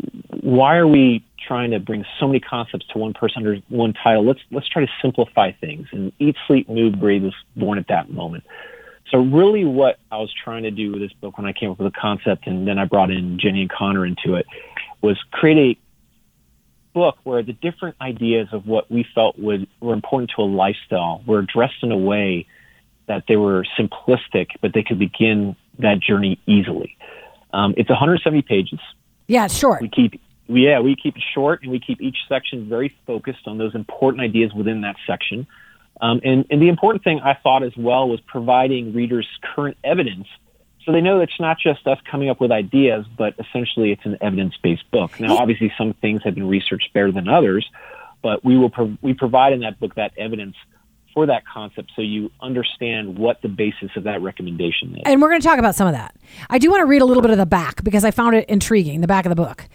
why 0.41 0.77
are 0.77 0.88
we 0.88 1.23
trying 1.45 1.71
to 1.71 1.79
bring 1.79 2.06
so 2.19 2.27
many 2.27 2.39
concepts 2.39 2.88
to 2.94 2.97
one 2.97 3.13
person 3.13 3.45
under 3.45 3.62
one 3.68 3.94
title? 3.94 4.25
Let's 4.25 4.39
let's 4.51 4.68
try 4.69 4.85
to 4.85 4.91
simplify 5.01 5.51
things. 5.51 5.88
And 5.91 6.13
eat, 6.19 6.35
sleep, 6.47 6.69
move, 6.69 7.00
breathe 7.00 7.23
was 7.23 7.35
born 7.56 7.77
at 7.77 7.88
that 7.89 8.09
moment. 8.09 8.45
So 9.12 9.19
really, 9.19 9.66
what 9.66 9.99
I 10.11 10.18
was 10.18 10.33
trying 10.33 10.63
to 10.63 10.71
do 10.71 10.94
with 10.94 11.01
this 11.01 11.11
book 11.13 11.37
when 11.37 11.45
I 11.45 11.51
came 11.51 11.69
up 11.69 11.78
with 11.78 11.92
the 11.94 11.99
concept, 11.99 12.47
and 12.47 12.66
then 12.68 12.80
I 12.80 12.85
brought 12.85 13.11
in 13.11 13.37
Jenny 13.37 13.61
and 13.61 13.69
Connor 13.69 14.06
into 14.06 14.35
it, 14.35 14.45
was 15.01 15.19
create 15.31 15.57
a 15.57 15.91
book 16.94 17.18
where 17.24 17.44
the 17.44 17.54
different 17.54 17.95
ideas 18.02 18.48
of 18.52 18.68
what 18.68 18.90
we 18.92 19.06
felt 19.16 19.38
would 19.40 19.68
were 19.80 19.94
important 19.94 20.31
to 20.36 20.42
a 20.42 20.44
lifestyle 20.44 21.21
were 21.26 21.40
addressed 21.40 21.83
in 21.83 21.92
a 21.92 21.98
way 21.98 22.48
that 23.07 23.24
they 23.28 23.36
were 23.36 23.66
simplistic, 23.80 24.48
but 24.62 24.74
they 24.74 24.83
could 24.83 25.00
begin 25.00 25.56
that 25.80 26.00
journey 26.00 26.40
easily. 26.45 26.98
Um, 27.54 27.74
it's 27.78 27.90
170 27.90 28.42
pages. 28.44 28.80
yeah, 29.28 29.45
it's 29.45 29.57
short. 29.57 29.81
We 29.81 29.90
keep 29.90 30.21
yeah, 30.48 30.80
we 30.80 30.95
keep 30.95 31.16
it 31.16 31.24
short 31.33 31.64
and 31.64 31.71
we 31.71 31.80
keep 31.80 32.02
each 32.02 32.18
section 32.28 32.68
very 32.68 32.95
focused 33.07 33.48
on 33.48 33.57
those 33.57 33.74
important 33.74 34.21
ideas 34.21 34.54
within 34.54 34.81
that 34.81 34.95
section. 35.07 35.48
Um, 36.02 36.19
and, 36.24 36.45
and 36.50 36.62
the 36.62 36.68
important 36.68 37.04
thing 37.04 37.19
I 37.19 37.36
thought 37.36 37.64
as 37.64 37.76
well 37.78 38.10
was 38.10 38.19
providing 38.21 38.94
readers 38.94 39.28
current 39.56 39.78
evidence 39.83 40.28
so 40.85 40.92
they 40.92 41.02
know 41.02 41.21
it's 41.21 41.40
not 41.40 41.57
just 41.59 41.85
us 41.88 42.00
coming 42.09 42.30
up 42.30 42.42
with 42.42 42.52
ideas, 42.52 43.06
but 43.18 43.35
essentially 43.40 43.92
it's 43.92 44.06
an 44.06 44.18
evidence-based 44.21 44.90
book. 44.92 45.19
Now, 45.19 45.38
obviously, 45.38 45.71
some 45.78 45.94
things 45.94 46.21
have 46.23 46.35
been 46.35 46.47
researched 46.47 46.92
better 46.94 47.11
than 47.11 47.28
others, 47.28 47.69
but 48.21 48.44
we 48.44 48.57
will 48.57 48.69
pro- 48.69 48.97
we 49.02 49.14
provide 49.14 49.54
in 49.54 49.59
that 49.61 49.80
book 49.80 49.95
that 49.95 50.11
evidence 50.18 50.56
for 51.14 51.26
that 51.26 51.44
concept 51.45 51.92
so 51.95 52.02
you 52.02 52.31
understand 52.42 53.18
what 53.18 53.42
the 53.42 53.50
basis 53.50 53.92
of 53.95 54.04
that 54.06 54.21
recommendation 54.21 54.95
is. 54.95 55.02
And 55.06 55.21
we're 55.21 55.30
going 55.30 55.42
to 55.42 55.47
talk 55.47 55.59
about 55.59 55.76
some 55.76 55.88
of 55.88 55.94
that. 55.94 56.16
I 56.50 56.57
do 56.57 56.69
want 56.69 56.81
to 56.81 56.85
read 56.85 57.02
a 57.02 57.06
little 57.06 57.21
bit 57.21 57.31
of 57.31 57.38
the 57.38 57.45
back 57.45 57.83
because 57.83 58.06
I 58.06 58.11
found 58.11 58.35
it 58.35 58.47
intriguing, 58.47 59.02
the 59.02 59.07
back 59.07 59.26
of 59.26 59.30
the 59.30 59.35
book. 59.35 59.68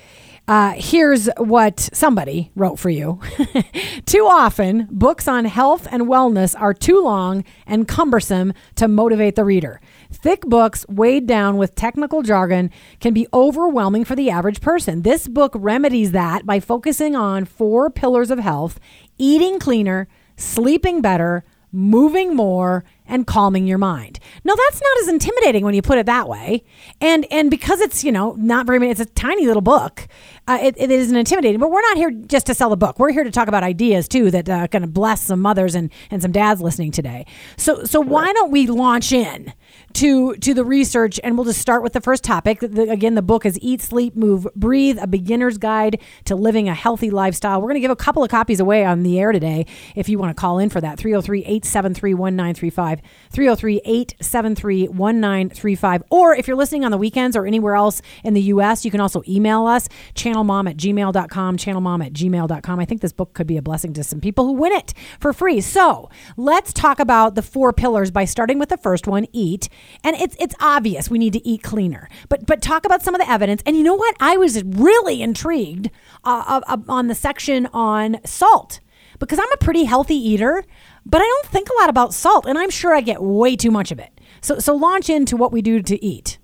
Uh, 0.48 0.74
here's 0.76 1.28
what 1.38 1.80
somebody 1.92 2.52
wrote 2.54 2.78
for 2.78 2.88
you. 2.88 3.20
too 4.06 4.26
often, 4.30 4.86
books 4.90 5.26
on 5.26 5.44
health 5.44 5.88
and 5.90 6.04
wellness 6.04 6.58
are 6.58 6.72
too 6.72 7.02
long 7.02 7.44
and 7.66 7.88
cumbersome 7.88 8.52
to 8.76 8.86
motivate 8.86 9.34
the 9.34 9.44
reader. 9.44 9.80
Thick 10.10 10.42
books 10.42 10.86
weighed 10.88 11.26
down 11.26 11.56
with 11.56 11.74
technical 11.74 12.22
jargon 12.22 12.70
can 13.00 13.12
be 13.14 13.26
overwhelming 13.32 14.04
for 14.04 14.16
the 14.16 14.30
average 14.30 14.60
person. 14.60 15.02
This 15.02 15.28
book 15.28 15.52
remedies 15.54 16.12
that 16.12 16.46
by 16.46 16.60
focusing 16.60 17.16
on 17.16 17.44
four 17.44 17.90
pillars 17.90 18.30
of 18.30 18.38
health 18.38 18.78
eating 19.18 19.58
cleaner, 19.58 20.08
sleeping 20.36 21.00
better, 21.00 21.44
moving 21.72 22.34
more, 22.34 22.84
and 23.06 23.26
calming 23.26 23.66
your 23.66 23.78
mind. 23.78 24.18
Now 24.44 24.54
that's 24.54 24.82
not 24.82 24.98
as 25.02 25.08
intimidating 25.08 25.64
when 25.64 25.74
you 25.74 25.82
put 25.82 25.98
it 25.98 26.06
that 26.06 26.28
way, 26.28 26.64
and 27.00 27.26
and 27.30 27.50
because 27.50 27.80
it's 27.80 28.02
you 28.02 28.12
know 28.12 28.34
not 28.38 28.66
very 28.66 28.78
many, 28.78 28.90
it's 28.90 29.00
a 29.00 29.06
tiny 29.06 29.46
little 29.46 29.62
book. 29.62 30.08
Uh, 30.48 30.58
it, 30.62 30.76
it 30.78 30.92
isn't 30.92 31.16
intimidating, 31.16 31.58
but 31.58 31.72
we're 31.72 31.80
not 31.80 31.96
here 31.96 32.12
just 32.12 32.46
to 32.46 32.54
sell 32.54 32.70
the 32.70 32.76
book. 32.76 33.00
We're 33.00 33.10
here 33.10 33.24
to 33.24 33.32
talk 33.32 33.48
about 33.48 33.64
ideas 33.64 34.06
too 34.06 34.30
that 34.30 34.48
uh, 34.48 34.68
going 34.68 34.82
to 34.82 34.88
bless 34.88 35.22
some 35.22 35.40
mothers 35.40 35.74
and, 35.74 35.90
and 36.08 36.22
some 36.22 36.30
dads 36.30 36.60
listening 36.60 36.92
today. 36.92 37.26
So 37.56 37.82
so 37.84 38.00
why 38.00 38.32
don't 38.32 38.52
we 38.52 38.68
launch 38.68 39.10
in 39.10 39.52
to 39.94 40.36
to 40.36 40.54
the 40.54 40.64
research 40.64 41.18
and 41.24 41.36
we'll 41.36 41.46
just 41.46 41.60
start 41.60 41.82
with 41.82 41.94
the 41.94 42.00
first 42.00 42.22
topic. 42.22 42.60
The, 42.60 42.88
again, 42.90 43.16
the 43.16 43.22
book 43.22 43.44
is 43.44 43.58
Eat, 43.60 43.82
Sleep, 43.82 44.14
Move, 44.14 44.46
Breathe: 44.54 44.98
A 45.00 45.08
Beginner's 45.08 45.58
Guide 45.58 45.98
to 46.26 46.36
Living 46.36 46.68
a 46.68 46.74
Healthy 46.74 47.10
Lifestyle. 47.10 47.60
We're 47.60 47.66
going 47.68 47.74
to 47.74 47.80
give 47.80 47.90
a 47.90 47.96
couple 47.96 48.22
of 48.22 48.30
copies 48.30 48.60
away 48.60 48.84
on 48.84 49.02
the 49.02 49.18
air 49.18 49.32
today 49.32 49.66
if 49.96 50.08
you 50.08 50.16
want 50.16 50.30
to 50.30 50.40
call 50.40 50.60
in 50.60 50.70
for 50.70 50.80
that. 50.80 50.96
303-873-1935. 50.98 53.00
303-873-1935. 53.32 56.02
Or 56.10 56.34
if 56.34 56.46
you're 56.46 56.56
listening 56.56 56.84
on 56.84 56.92
the 56.92 56.98
weekends 56.98 57.36
or 57.36 57.46
anywhere 57.46 57.74
else 57.74 58.00
in 58.22 58.34
the 58.34 58.42
US, 58.42 58.84
you 58.84 58.92
can 58.92 59.00
also 59.00 59.24
email 59.26 59.66
us 59.66 59.88
channelmom 60.36 60.70
at 60.70 60.76
gmail.com, 60.76 61.56
channelmom 61.56 62.04
at 62.04 62.12
gmail.com. 62.12 62.80
I 62.80 62.84
think 62.84 63.00
this 63.00 63.12
book 63.12 63.34
could 63.34 63.46
be 63.46 63.56
a 63.56 63.62
blessing 63.62 63.92
to 63.94 64.04
some 64.04 64.20
people 64.20 64.44
who 64.46 64.52
win 64.52 64.72
it 64.72 64.94
for 65.20 65.32
free. 65.32 65.60
So 65.60 66.10
let's 66.36 66.72
talk 66.72 67.00
about 67.00 67.34
the 67.34 67.42
four 67.42 67.72
pillars 67.72 68.10
by 68.10 68.24
starting 68.24 68.58
with 68.58 68.68
the 68.68 68.76
first 68.76 69.06
one, 69.06 69.26
eat. 69.32 69.68
And 70.04 70.16
it's 70.16 70.36
it's 70.38 70.54
obvious 70.60 71.10
we 71.10 71.18
need 71.18 71.32
to 71.34 71.46
eat 71.46 71.62
cleaner. 71.62 72.08
But 72.28 72.46
but 72.46 72.62
talk 72.62 72.84
about 72.84 73.02
some 73.02 73.14
of 73.14 73.20
the 73.20 73.30
evidence. 73.30 73.62
And 73.66 73.76
you 73.76 73.82
know 73.82 73.94
what? 73.94 74.16
I 74.20 74.36
was 74.36 74.62
really 74.64 75.22
intrigued 75.22 75.90
uh, 76.24 76.60
uh, 76.66 76.76
on 76.88 77.08
the 77.08 77.14
section 77.14 77.66
on 77.72 78.18
salt 78.24 78.80
because 79.18 79.38
I'm 79.38 79.52
a 79.52 79.56
pretty 79.58 79.84
healthy 79.84 80.16
eater, 80.16 80.64
but 81.06 81.20
I 81.20 81.24
don't 81.24 81.46
think 81.46 81.68
a 81.70 81.80
lot 81.80 81.88
about 81.88 82.12
salt, 82.12 82.44
and 82.44 82.58
I'm 82.58 82.68
sure 82.68 82.94
I 82.94 83.00
get 83.00 83.22
way 83.22 83.56
too 83.56 83.70
much 83.70 83.90
of 83.90 83.98
it. 83.98 84.20
So 84.42 84.58
so 84.58 84.74
launch 84.74 85.08
into 85.08 85.36
what 85.36 85.52
we 85.52 85.62
do 85.62 85.82
to 85.82 86.04
eat. 86.04 86.38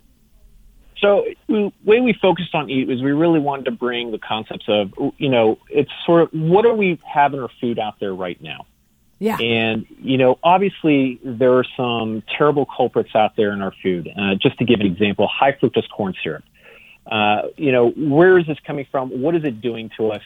So 1.03 1.25
the 1.49 1.73
way 1.85 2.01
we 2.01 2.13
focused 2.13 2.55
on 2.55 2.71
eat 2.71 2.87
was 2.87 3.03
we 3.03 3.11
really 3.11 3.41
wanted 3.41 3.65
to 3.65 3.73
bring 3.73 4.13
the 4.13 4.19
concepts 4.19 4.67
of, 4.69 4.93
you 5.19 5.29
know, 5.29 5.59
it's 5.69 5.91
sort 6.07 6.23
of 6.23 6.29
what 6.33 6.63
do 6.63 6.73
we 6.73 7.01
have 7.05 7.35
in 7.35 7.41
our 7.41 7.51
food 7.61 7.81
out 7.81 7.99
there 7.99 8.15
right 8.15 8.41
now? 8.41 8.67
Yeah. 9.19 9.37
And, 9.39 9.85
you 10.01 10.17
know, 10.17 10.39
obviously 10.43 11.21
there 11.25 11.55
are 11.55 11.67
some 11.77 12.23
terrible 12.37 12.67
culprits 12.67 13.15
out 13.15 13.37
there 13.37 13.53
in 13.53 13.63
our 13.63 13.75
food. 13.83 14.09
Uh, 14.17 14.37
just 14.37 14.59
to 14.59 14.65
give 14.65 14.81
an 14.81 14.87
example, 14.87 15.29
high 15.29 15.53
fructose 15.53 15.89
corn 15.91 16.15
syrup. 16.23 16.45
Uh, 17.07 17.43
you 17.57 17.73
know, 17.73 17.91
where 17.91 18.39
is 18.39 18.47
this 18.47 18.59
coming 18.65 18.87
from? 18.91 19.11
What 19.21 19.35
is 19.35 19.43
it 19.45 19.61
doing 19.61 19.91
to 19.97 20.13
us? 20.13 20.23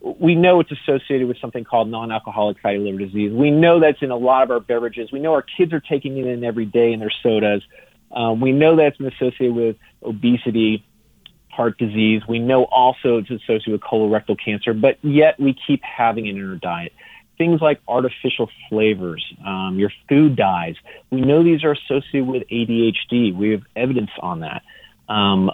We 0.00 0.34
know 0.34 0.60
it's 0.60 0.72
associated 0.72 1.28
with 1.28 1.38
something 1.38 1.64
called 1.64 1.88
non-alcoholic 1.88 2.60
fatty 2.60 2.78
liver 2.78 2.98
disease. 2.98 3.32
We 3.32 3.50
know 3.50 3.80
that's 3.80 4.02
in 4.02 4.10
a 4.10 4.16
lot 4.16 4.42
of 4.42 4.50
our 4.50 4.60
beverages. 4.60 5.10
We 5.12 5.20
know 5.20 5.32
our 5.32 5.42
kids 5.42 5.72
are 5.72 5.80
taking 5.80 6.16
it 6.18 6.26
in 6.26 6.44
every 6.44 6.66
day 6.66 6.92
in 6.92 7.00
their 7.00 7.12
sodas. 7.22 7.62
Um, 8.12 8.40
we 8.40 8.52
know 8.52 8.76
that's 8.76 8.96
been 8.96 9.12
associated 9.12 9.54
with 9.54 9.76
obesity, 10.02 10.84
heart 11.50 11.78
disease. 11.78 12.22
We 12.28 12.38
know 12.38 12.64
also 12.64 13.18
it's 13.18 13.30
associated 13.30 13.72
with 13.72 13.80
colorectal 13.80 14.36
cancer, 14.42 14.74
but 14.74 14.98
yet 15.02 15.38
we 15.40 15.56
keep 15.66 15.82
having 15.82 16.26
it 16.26 16.36
in 16.36 16.48
our 16.48 16.56
diet. 16.56 16.92
Things 17.38 17.60
like 17.60 17.80
artificial 17.86 18.48
flavors, 18.70 19.24
um, 19.44 19.76
your 19.78 19.90
food 20.08 20.36
dyes. 20.36 20.76
We 21.10 21.20
know 21.20 21.44
these 21.44 21.64
are 21.64 21.72
associated 21.72 22.26
with 22.26 22.44
ADHD. 22.48 23.34
We 23.34 23.50
have 23.50 23.62
evidence 23.74 24.10
on 24.20 24.40
that. 24.40 24.62
Um, 25.08 25.50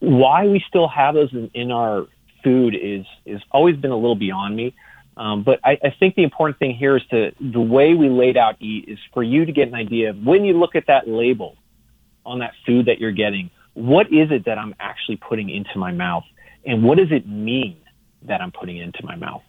why 0.00 0.46
we 0.46 0.62
still 0.68 0.88
have 0.88 1.14
those 1.14 1.32
in, 1.32 1.50
in 1.54 1.70
our 1.70 2.06
food 2.42 2.74
is 2.74 3.04
is 3.24 3.40
always 3.50 3.76
been 3.76 3.90
a 3.90 3.96
little 3.96 4.16
beyond 4.16 4.56
me. 4.56 4.74
Um, 5.16 5.42
but 5.42 5.60
I, 5.64 5.72
I 5.82 5.94
think 5.98 6.14
the 6.14 6.22
important 6.22 6.58
thing 6.58 6.74
here 6.74 6.96
is 6.96 7.02
to 7.10 7.32
the 7.40 7.60
way 7.60 7.94
we 7.94 8.08
laid 8.08 8.36
out 8.36 8.56
eat 8.60 8.86
is 8.88 8.98
for 9.12 9.22
you 9.22 9.44
to 9.44 9.52
get 9.52 9.68
an 9.68 9.74
idea 9.74 10.10
of 10.10 10.22
when 10.22 10.44
you 10.44 10.58
look 10.58 10.74
at 10.74 10.86
that 10.86 11.08
label 11.08 11.56
on 12.30 12.38
that 12.38 12.52
food 12.64 12.86
that 12.86 12.98
you're 13.00 13.12
getting, 13.12 13.50
what 13.74 14.06
is 14.06 14.30
it 14.30 14.44
that 14.46 14.58
I'm 14.58 14.74
actually 14.80 15.16
putting 15.16 15.50
into 15.50 15.78
my 15.78 15.92
mouth, 15.92 16.24
and 16.64 16.82
what 16.82 16.98
does 16.98 17.10
it 17.10 17.26
mean 17.28 17.76
that 18.22 18.40
I'm 18.40 18.52
putting 18.52 18.76
into 18.76 19.04
my 19.04 19.16
mouth? 19.16 19.42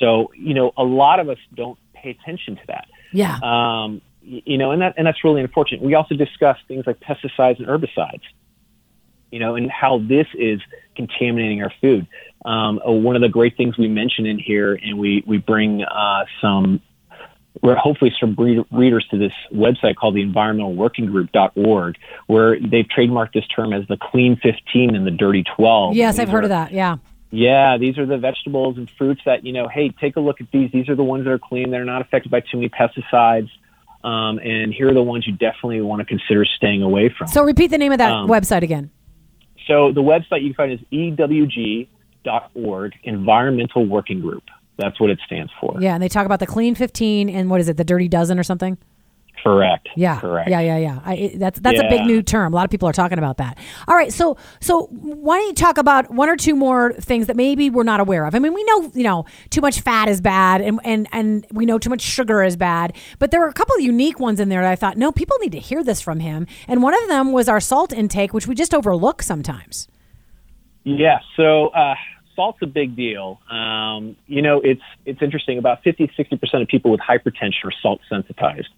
So 0.00 0.32
you 0.36 0.54
know, 0.54 0.72
a 0.76 0.84
lot 0.84 1.20
of 1.20 1.28
us 1.28 1.38
don't 1.54 1.78
pay 1.94 2.10
attention 2.10 2.56
to 2.56 2.62
that. 2.68 2.86
Yeah. 3.12 3.38
Um, 3.42 4.00
you 4.22 4.56
know, 4.58 4.70
and 4.70 4.82
that 4.82 4.94
and 4.96 5.06
that's 5.06 5.22
really 5.24 5.40
unfortunate. 5.40 5.82
We 5.82 5.94
also 5.94 6.14
discuss 6.14 6.56
things 6.68 6.84
like 6.86 7.00
pesticides 7.00 7.58
and 7.58 7.66
herbicides. 7.66 8.22
You 9.30 9.38
know, 9.38 9.54
and 9.54 9.70
how 9.70 9.98
this 9.98 10.26
is 10.34 10.60
contaminating 10.94 11.62
our 11.62 11.72
food. 11.80 12.06
Um, 12.44 12.80
uh, 12.86 12.92
one 12.92 13.16
of 13.16 13.22
the 13.22 13.30
great 13.30 13.56
things 13.56 13.78
we 13.78 13.88
mention 13.88 14.26
in 14.26 14.38
here, 14.38 14.74
and 14.74 14.98
we 14.98 15.24
we 15.26 15.38
bring 15.38 15.82
uh, 15.82 16.24
some, 16.40 16.82
we're 17.60 17.76
hopefully 17.76 18.12
some 18.18 18.34
read- 18.38 18.64
readers 18.70 19.06
to 19.10 19.18
this 19.18 19.32
website 19.52 19.96
called 19.96 20.14
the 20.14 20.24
environmentalworkinggroup.org, 20.24 21.96
where 22.26 22.58
they've 22.58 22.86
trademarked 22.86 23.32
this 23.34 23.46
term 23.48 23.72
as 23.72 23.86
the 23.88 23.96
clean 23.96 24.36
15 24.42 24.94
and 24.94 25.06
the 25.06 25.10
dirty 25.10 25.44
12. 25.56 25.94
yes, 25.94 26.18
I've 26.18 26.28
heard 26.28 26.44
of 26.44 26.50
that. 26.50 26.72
Yeah. 26.72 26.96
yeah, 27.30 27.76
these 27.78 27.98
are 27.98 28.06
the 28.06 28.18
vegetables 28.18 28.76
and 28.78 28.90
fruits 28.90 29.20
that, 29.26 29.44
you 29.44 29.52
know, 29.52 29.68
hey, 29.68 29.90
take 29.90 30.16
a 30.16 30.20
look 30.20 30.40
at 30.40 30.50
these. 30.50 30.70
These 30.72 30.88
are 30.88 30.94
the 30.96 31.04
ones 31.04 31.24
that 31.24 31.30
are 31.30 31.38
clean. 31.38 31.70
They're 31.70 31.84
not 31.84 32.00
affected 32.00 32.30
by 32.30 32.40
too 32.40 32.56
many 32.58 32.68
pesticides. 32.70 33.50
Um, 34.04 34.38
and 34.38 34.74
here 34.74 34.90
are 34.90 34.94
the 34.94 35.02
ones 35.02 35.26
you 35.26 35.32
definitely 35.34 35.80
want 35.80 36.00
to 36.00 36.04
consider 36.06 36.44
staying 36.44 36.82
away 36.82 37.08
from. 37.16 37.28
So 37.28 37.44
repeat 37.44 37.68
the 37.68 37.78
name 37.78 37.92
of 37.92 37.98
that 37.98 38.10
Um, 38.12 38.28
website 38.28 38.62
again. 38.62 38.90
So 39.68 39.92
the 39.92 40.02
website 40.02 40.42
you 40.42 40.52
can 40.52 40.54
find 40.54 40.72
is 40.72 40.80
ewg.org, 40.92 41.86
Environmental 43.04 43.86
Working 43.86 44.20
Group. 44.20 44.42
That's 44.76 44.98
what 45.00 45.10
it 45.10 45.18
stands 45.26 45.52
for. 45.60 45.76
Yeah, 45.80 45.94
and 45.94 46.02
they 46.02 46.08
talk 46.08 46.26
about 46.26 46.40
the 46.40 46.46
clean 46.46 46.74
15 46.74 47.28
and 47.28 47.50
what 47.50 47.60
is 47.60 47.68
it, 47.68 47.76
the 47.76 47.84
dirty 47.84 48.08
dozen 48.08 48.38
or 48.38 48.42
something? 48.42 48.78
Correct. 49.42 49.88
Yeah, 49.96 50.20
Correct. 50.20 50.48
yeah, 50.48 50.60
yeah, 50.60 50.76
yeah. 50.76 51.00
I, 51.04 51.14
it, 51.14 51.38
that's 51.38 51.58
that's 51.58 51.80
a 51.80 51.88
big 51.88 52.02
new 52.02 52.22
term. 52.22 52.52
A 52.52 52.56
lot 52.56 52.64
of 52.64 52.70
people 52.70 52.88
are 52.88 52.92
talking 52.92 53.18
about 53.18 53.38
that. 53.38 53.58
All 53.88 53.96
right, 53.96 54.12
so 54.12 54.36
so 54.60 54.86
why 54.92 55.38
don't 55.38 55.48
you 55.48 55.54
talk 55.54 55.78
about 55.78 56.10
one 56.12 56.28
or 56.28 56.36
two 56.36 56.54
more 56.54 56.92
things 56.92 57.26
that 57.26 57.34
maybe 57.34 57.68
we're 57.68 57.82
not 57.82 57.98
aware 57.98 58.24
of? 58.24 58.36
I 58.36 58.38
mean, 58.38 58.54
we 58.54 58.62
know 58.64 58.92
you 58.94 59.02
know 59.02 59.24
too 59.50 59.60
much 59.60 59.80
fat 59.80 60.08
is 60.08 60.20
bad, 60.20 60.60
and 60.60 60.78
and 60.84 61.08
and 61.10 61.44
we 61.50 61.66
know 61.66 61.78
too 61.78 61.90
much 61.90 62.02
sugar 62.02 62.44
is 62.44 62.56
bad, 62.56 62.94
but 63.18 63.32
there 63.32 63.40
were 63.40 63.48
a 63.48 63.52
couple 63.52 63.74
of 63.74 63.82
unique 63.82 64.20
ones 64.20 64.38
in 64.38 64.48
there 64.48 64.62
that 64.62 64.70
I 64.70 64.76
thought 64.76 64.96
no, 64.96 65.10
people 65.10 65.36
need 65.40 65.52
to 65.52 65.60
hear 65.60 65.82
this 65.82 66.00
from 66.00 66.20
him. 66.20 66.46
And 66.68 66.80
one 66.80 66.94
of 66.94 67.08
them 67.08 67.32
was 67.32 67.48
our 67.48 67.60
salt 67.60 67.92
intake, 67.92 68.32
which 68.32 68.46
we 68.46 68.54
just 68.54 68.72
overlook 68.72 69.22
sometimes. 69.22 69.88
Yeah. 70.84 71.18
So 71.36 71.68
uh, 71.68 71.94
salt's 72.42 72.58
a 72.62 72.66
big 72.66 72.96
deal. 72.96 73.40
Um, 73.50 74.16
you 74.26 74.42
know, 74.42 74.60
it's 74.60 74.82
it's 75.06 75.22
interesting. 75.22 75.58
About 75.58 75.82
50, 75.82 76.10
60 76.16 76.36
percent 76.36 76.62
of 76.62 76.68
people 76.68 76.90
with 76.90 77.00
hypertension 77.00 77.64
are 77.64 77.72
salt 77.80 78.00
sensitized. 78.08 78.68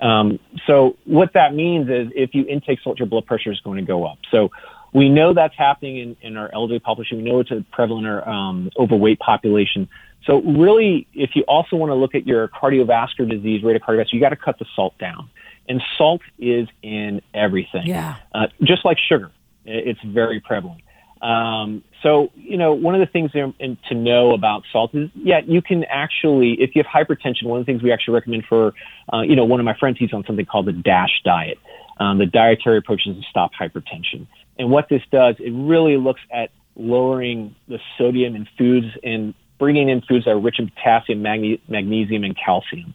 Um, 0.00 0.38
so 0.66 0.96
what 1.04 1.32
that 1.32 1.54
means 1.54 1.88
is 1.88 2.12
if 2.14 2.34
you 2.34 2.44
intake 2.46 2.80
salt, 2.84 2.98
your 2.98 3.08
blood 3.08 3.26
pressure 3.26 3.50
is 3.50 3.60
going 3.60 3.78
to 3.78 3.86
go 3.86 4.04
up. 4.04 4.18
So 4.30 4.50
we 4.92 5.08
know 5.08 5.34
that's 5.34 5.56
happening 5.56 5.98
in, 5.98 6.16
in 6.22 6.36
our 6.36 6.50
elderly 6.52 6.78
population. 6.78 7.18
We 7.18 7.24
know 7.24 7.40
it's 7.40 7.50
a 7.50 7.64
prevalent 7.72 8.06
in 8.06 8.12
our 8.12 8.28
um, 8.28 8.70
overweight 8.78 9.18
population. 9.18 9.88
So 10.24 10.40
really, 10.42 11.08
if 11.14 11.30
you 11.34 11.42
also 11.48 11.76
want 11.76 11.90
to 11.90 11.94
look 11.94 12.14
at 12.14 12.26
your 12.26 12.48
cardiovascular 12.48 13.28
disease, 13.30 13.64
rate 13.64 13.76
of 13.76 13.82
cardiovascular, 13.82 14.12
you 14.12 14.20
got 14.20 14.28
to 14.28 14.36
cut 14.36 14.58
the 14.58 14.66
salt 14.76 14.96
down. 14.98 15.30
And 15.68 15.82
salt 15.96 16.22
is 16.38 16.68
in 16.82 17.20
everything. 17.34 17.86
Yeah. 17.86 18.16
Uh, 18.32 18.46
just 18.62 18.84
like 18.84 18.98
sugar, 18.98 19.30
it's 19.64 20.00
very 20.02 20.40
prevalent. 20.40 20.82
Um, 21.20 21.82
so, 22.02 22.30
you 22.36 22.56
know, 22.56 22.74
one 22.74 22.94
of 22.94 23.00
the 23.00 23.06
things 23.06 23.32
to 23.32 23.94
know 23.94 24.32
about 24.32 24.62
salt 24.72 24.94
is, 24.94 25.10
yeah, 25.14 25.40
you 25.44 25.60
can 25.60 25.84
actually, 25.84 26.52
if 26.60 26.76
you 26.76 26.82
have 26.82 27.06
hypertension, 27.06 27.44
one 27.44 27.58
of 27.58 27.66
the 27.66 27.72
things 27.72 27.82
we 27.82 27.92
actually 27.92 28.14
recommend 28.14 28.44
for, 28.48 28.72
uh, 29.12 29.22
you 29.22 29.34
know, 29.34 29.44
one 29.44 29.58
of 29.58 29.64
my 29.64 29.76
friends, 29.76 29.98
he's 29.98 30.12
on 30.12 30.24
something 30.24 30.46
called 30.46 30.66
the 30.66 30.72
DASH 30.72 31.22
diet. 31.24 31.58
Um, 31.98 32.18
the 32.18 32.26
dietary 32.26 32.78
approach 32.78 33.02
is 33.06 33.16
to 33.16 33.22
stop 33.28 33.50
hypertension. 33.60 34.28
And 34.58 34.70
what 34.70 34.88
this 34.88 35.02
does, 35.10 35.34
it 35.40 35.50
really 35.50 35.96
looks 35.96 36.20
at 36.32 36.50
lowering 36.76 37.56
the 37.66 37.80
sodium 37.96 38.36
in 38.36 38.46
foods 38.56 38.86
and 39.02 39.34
bringing 39.58 39.88
in 39.88 40.00
foods 40.02 40.24
that 40.26 40.30
are 40.30 40.40
rich 40.40 40.60
in 40.60 40.70
potassium, 40.70 41.22
magne- 41.22 41.60
magnesium, 41.66 42.22
and 42.22 42.36
calcium. 42.36 42.94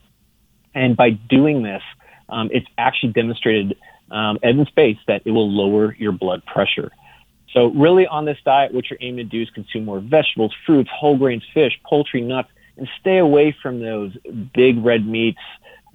And 0.73 0.95
by 0.95 1.09
doing 1.09 1.63
this, 1.63 1.81
um, 2.29 2.49
it's 2.53 2.67
actually 2.77 3.11
demonstrated 3.11 3.75
um, 4.11 4.39
evidence-based 4.41 5.01
that 5.07 5.23
it 5.25 5.31
will 5.31 5.51
lower 5.51 5.93
your 5.95 6.13
blood 6.13 6.45
pressure. 6.45 6.91
So 7.53 7.67
really 7.67 8.07
on 8.07 8.25
this 8.25 8.37
diet, 8.43 8.73
what 8.73 8.89
you're 8.89 8.99
aiming 9.01 9.29
to 9.29 9.37
do 9.37 9.41
is 9.41 9.49
consume 9.51 9.85
more 9.85 9.99
vegetables, 9.99 10.53
fruits, 10.65 10.89
whole 10.93 11.17
grains, 11.17 11.43
fish, 11.53 11.79
poultry, 11.85 12.21
nuts, 12.21 12.49
and 12.77 12.89
stay 12.99 13.19
away 13.19 13.55
from 13.61 13.79
those 13.79 14.11
big 14.53 14.83
red 14.83 15.05
meats, 15.05 15.39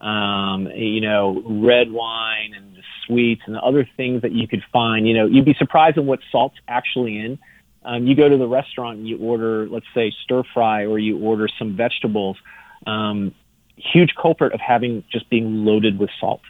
um, 0.00 0.68
you 0.74 1.00
know, 1.00 1.42
red 1.44 1.90
wine 1.90 2.54
and 2.56 2.76
the 2.76 2.82
sweets 3.04 3.42
and 3.46 3.56
the 3.56 3.60
other 3.60 3.88
things 3.96 4.22
that 4.22 4.32
you 4.32 4.46
could 4.46 4.62
find. 4.72 5.06
You 5.08 5.14
know, 5.14 5.26
you'd 5.26 5.44
be 5.44 5.54
surprised 5.54 5.98
at 5.98 6.04
what 6.04 6.20
salt's 6.30 6.58
actually 6.68 7.18
in. 7.18 7.38
Um, 7.84 8.06
you 8.06 8.14
go 8.14 8.28
to 8.28 8.36
the 8.36 8.46
restaurant 8.46 8.98
and 8.98 9.08
you 9.08 9.18
order, 9.18 9.68
let's 9.68 9.86
say, 9.94 10.12
stir 10.22 10.44
fry, 10.54 10.84
or 10.84 10.98
you 10.98 11.18
order 11.18 11.48
some 11.58 11.76
vegetables. 11.76 12.36
Um, 12.86 13.34
huge 13.76 14.14
culprit 14.14 14.52
of 14.52 14.60
having 14.60 15.04
just 15.10 15.28
being 15.30 15.64
loaded 15.64 15.98
with 15.98 16.10
salt. 16.20 16.42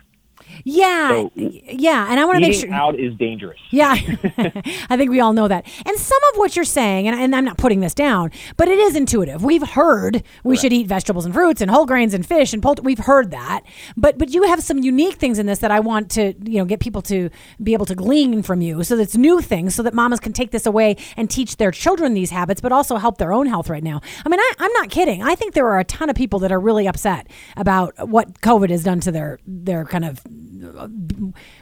Yeah, 0.64 1.09
So- 1.11 1.31
yeah, 1.37 2.07
and 2.11 2.19
I 2.21 2.25
want 2.25 2.37
to 2.37 2.40
make 2.40 2.55
sure. 2.59 2.73
out 2.73 2.99
is 2.99 3.14
dangerous. 3.17 3.59
Yeah, 3.71 3.95
I 4.88 4.97
think 4.97 5.11
we 5.11 5.21
all 5.21 5.33
know 5.33 5.47
that. 5.49 5.67
And 5.85 5.97
some 5.99 6.19
of 6.33 6.38
what 6.38 6.57
you're 6.57 6.64
saying, 6.64 7.07
and, 7.07 7.19
and 7.21 7.35
I'm 7.37 7.45
not 7.45 7.59
putting 7.59 7.81
this 7.81 7.95
down, 7.95 8.31
but 8.57 8.67
it 8.69 8.78
is 8.78 8.97
intuitive. 8.97 9.45
We've 9.45 9.67
heard 9.67 10.23
we 10.43 10.57
should 10.57 10.73
eat 10.73 10.87
vegetables 10.87 11.25
and 11.26 11.35
fruits 11.35 11.61
and 11.61 11.71
whole 11.71 11.85
grains 11.87 12.14
and 12.14 12.25
fish 12.26 12.52
and 12.52 12.62
poultry. 12.62 12.85
We've 12.85 12.99
heard 12.99 13.31
that, 13.31 13.62
but 13.97 14.17
but 14.19 14.31
you 14.31 14.45
have 14.45 14.62
some 14.62 14.78
unique 14.78 15.17
things 15.17 15.38
in 15.38 15.47
this 15.47 15.59
that 15.59 15.71
I 15.71 15.81
want 15.81 16.11
to 16.12 16.35
you 16.45 16.59
know 16.59 16.64
get 16.64 16.81
people 16.81 17.02
to 17.02 17.28
be 17.62 17.73
able 17.75 17.87
to 17.87 17.95
glean 17.95 18.43
from 18.43 18.61
you. 18.62 18.83
So 18.85 18.97
that's 18.97 19.17
new 19.17 19.40
things, 19.40 19.75
so 19.75 19.83
that 19.83 19.93
mamas 19.95 20.19
can 20.21 20.33
take 20.33 20.50
this 20.50 20.64
away 20.67 20.97
and 21.17 21.28
teach 21.31 21.57
their 21.59 21.71
children 21.71 22.14
these 22.14 22.31
habits, 22.31 22.61
but 22.61 22.73
also 22.73 22.97
help 22.97 23.19
their 23.19 23.33
own 23.33 23.47
health 23.47 23.69
right 23.69 23.83
now. 23.85 24.00
I 24.25 24.28
mean, 24.28 24.40
I, 24.40 24.52
I'm 24.59 24.73
not 24.73 24.90
kidding. 24.90 25.23
I 25.23 25.35
think 25.35 25.55
there 25.55 25.67
are 25.69 25.78
a 25.78 25.85
ton 25.85 26.09
of 26.09 26.17
people 26.17 26.38
that 26.40 26.52
are 26.52 26.61
really 26.61 26.87
upset 26.88 27.26
about 27.57 28.09
what 28.09 28.40
COVID 28.40 28.71
has 28.71 28.83
done 28.83 29.00
to 29.00 29.12
their 29.12 29.38
their 29.47 29.85
kind 29.85 30.05
of 30.05 30.23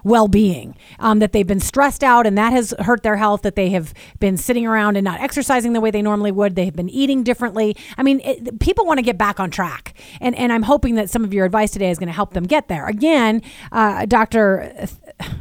well-being 0.04 0.76
um, 0.98 1.18
that 1.18 1.32
they've 1.32 1.46
been 1.46 1.60
stressed 1.60 2.04
out 2.04 2.26
and 2.26 2.36
that 2.36 2.52
has 2.52 2.74
hurt 2.80 3.02
their 3.02 3.16
health 3.16 3.42
that 3.42 3.56
they 3.56 3.70
have 3.70 3.92
been 4.18 4.36
sitting 4.36 4.66
around 4.66 4.96
and 4.96 5.04
not 5.04 5.20
exercising 5.20 5.72
the 5.72 5.80
way 5.80 5.90
they 5.90 6.02
normally 6.02 6.32
would 6.32 6.54
they 6.56 6.64
have 6.64 6.76
been 6.76 6.88
eating 6.88 7.22
differently 7.22 7.76
i 7.96 8.02
mean 8.02 8.20
it, 8.24 8.58
people 8.60 8.84
want 8.86 8.98
to 8.98 9.02
get 9.02 9.18
back 9.18 9.40
on 9.40 9.50
track 9.50 9.94
and, 10.20 10.34
and 10.36 10.52
i'm 10.52 10.62
hoping 10.62 10.94
that 10.94 11.10
some 11.10 11.24
of 11.24 11.32
your 11.32 11.44
advice 11.44 11.70
today 11.70 11.90
is 11.90 11.98
going 11.98 12.08
to 12.08 12.12
help 12.12 12.32
them 12.34 12.44
get 12.44 12.68
there 12.68 12.86
again 12.86 13.42
uh, 13.72 14.06
dr 14.06 14.88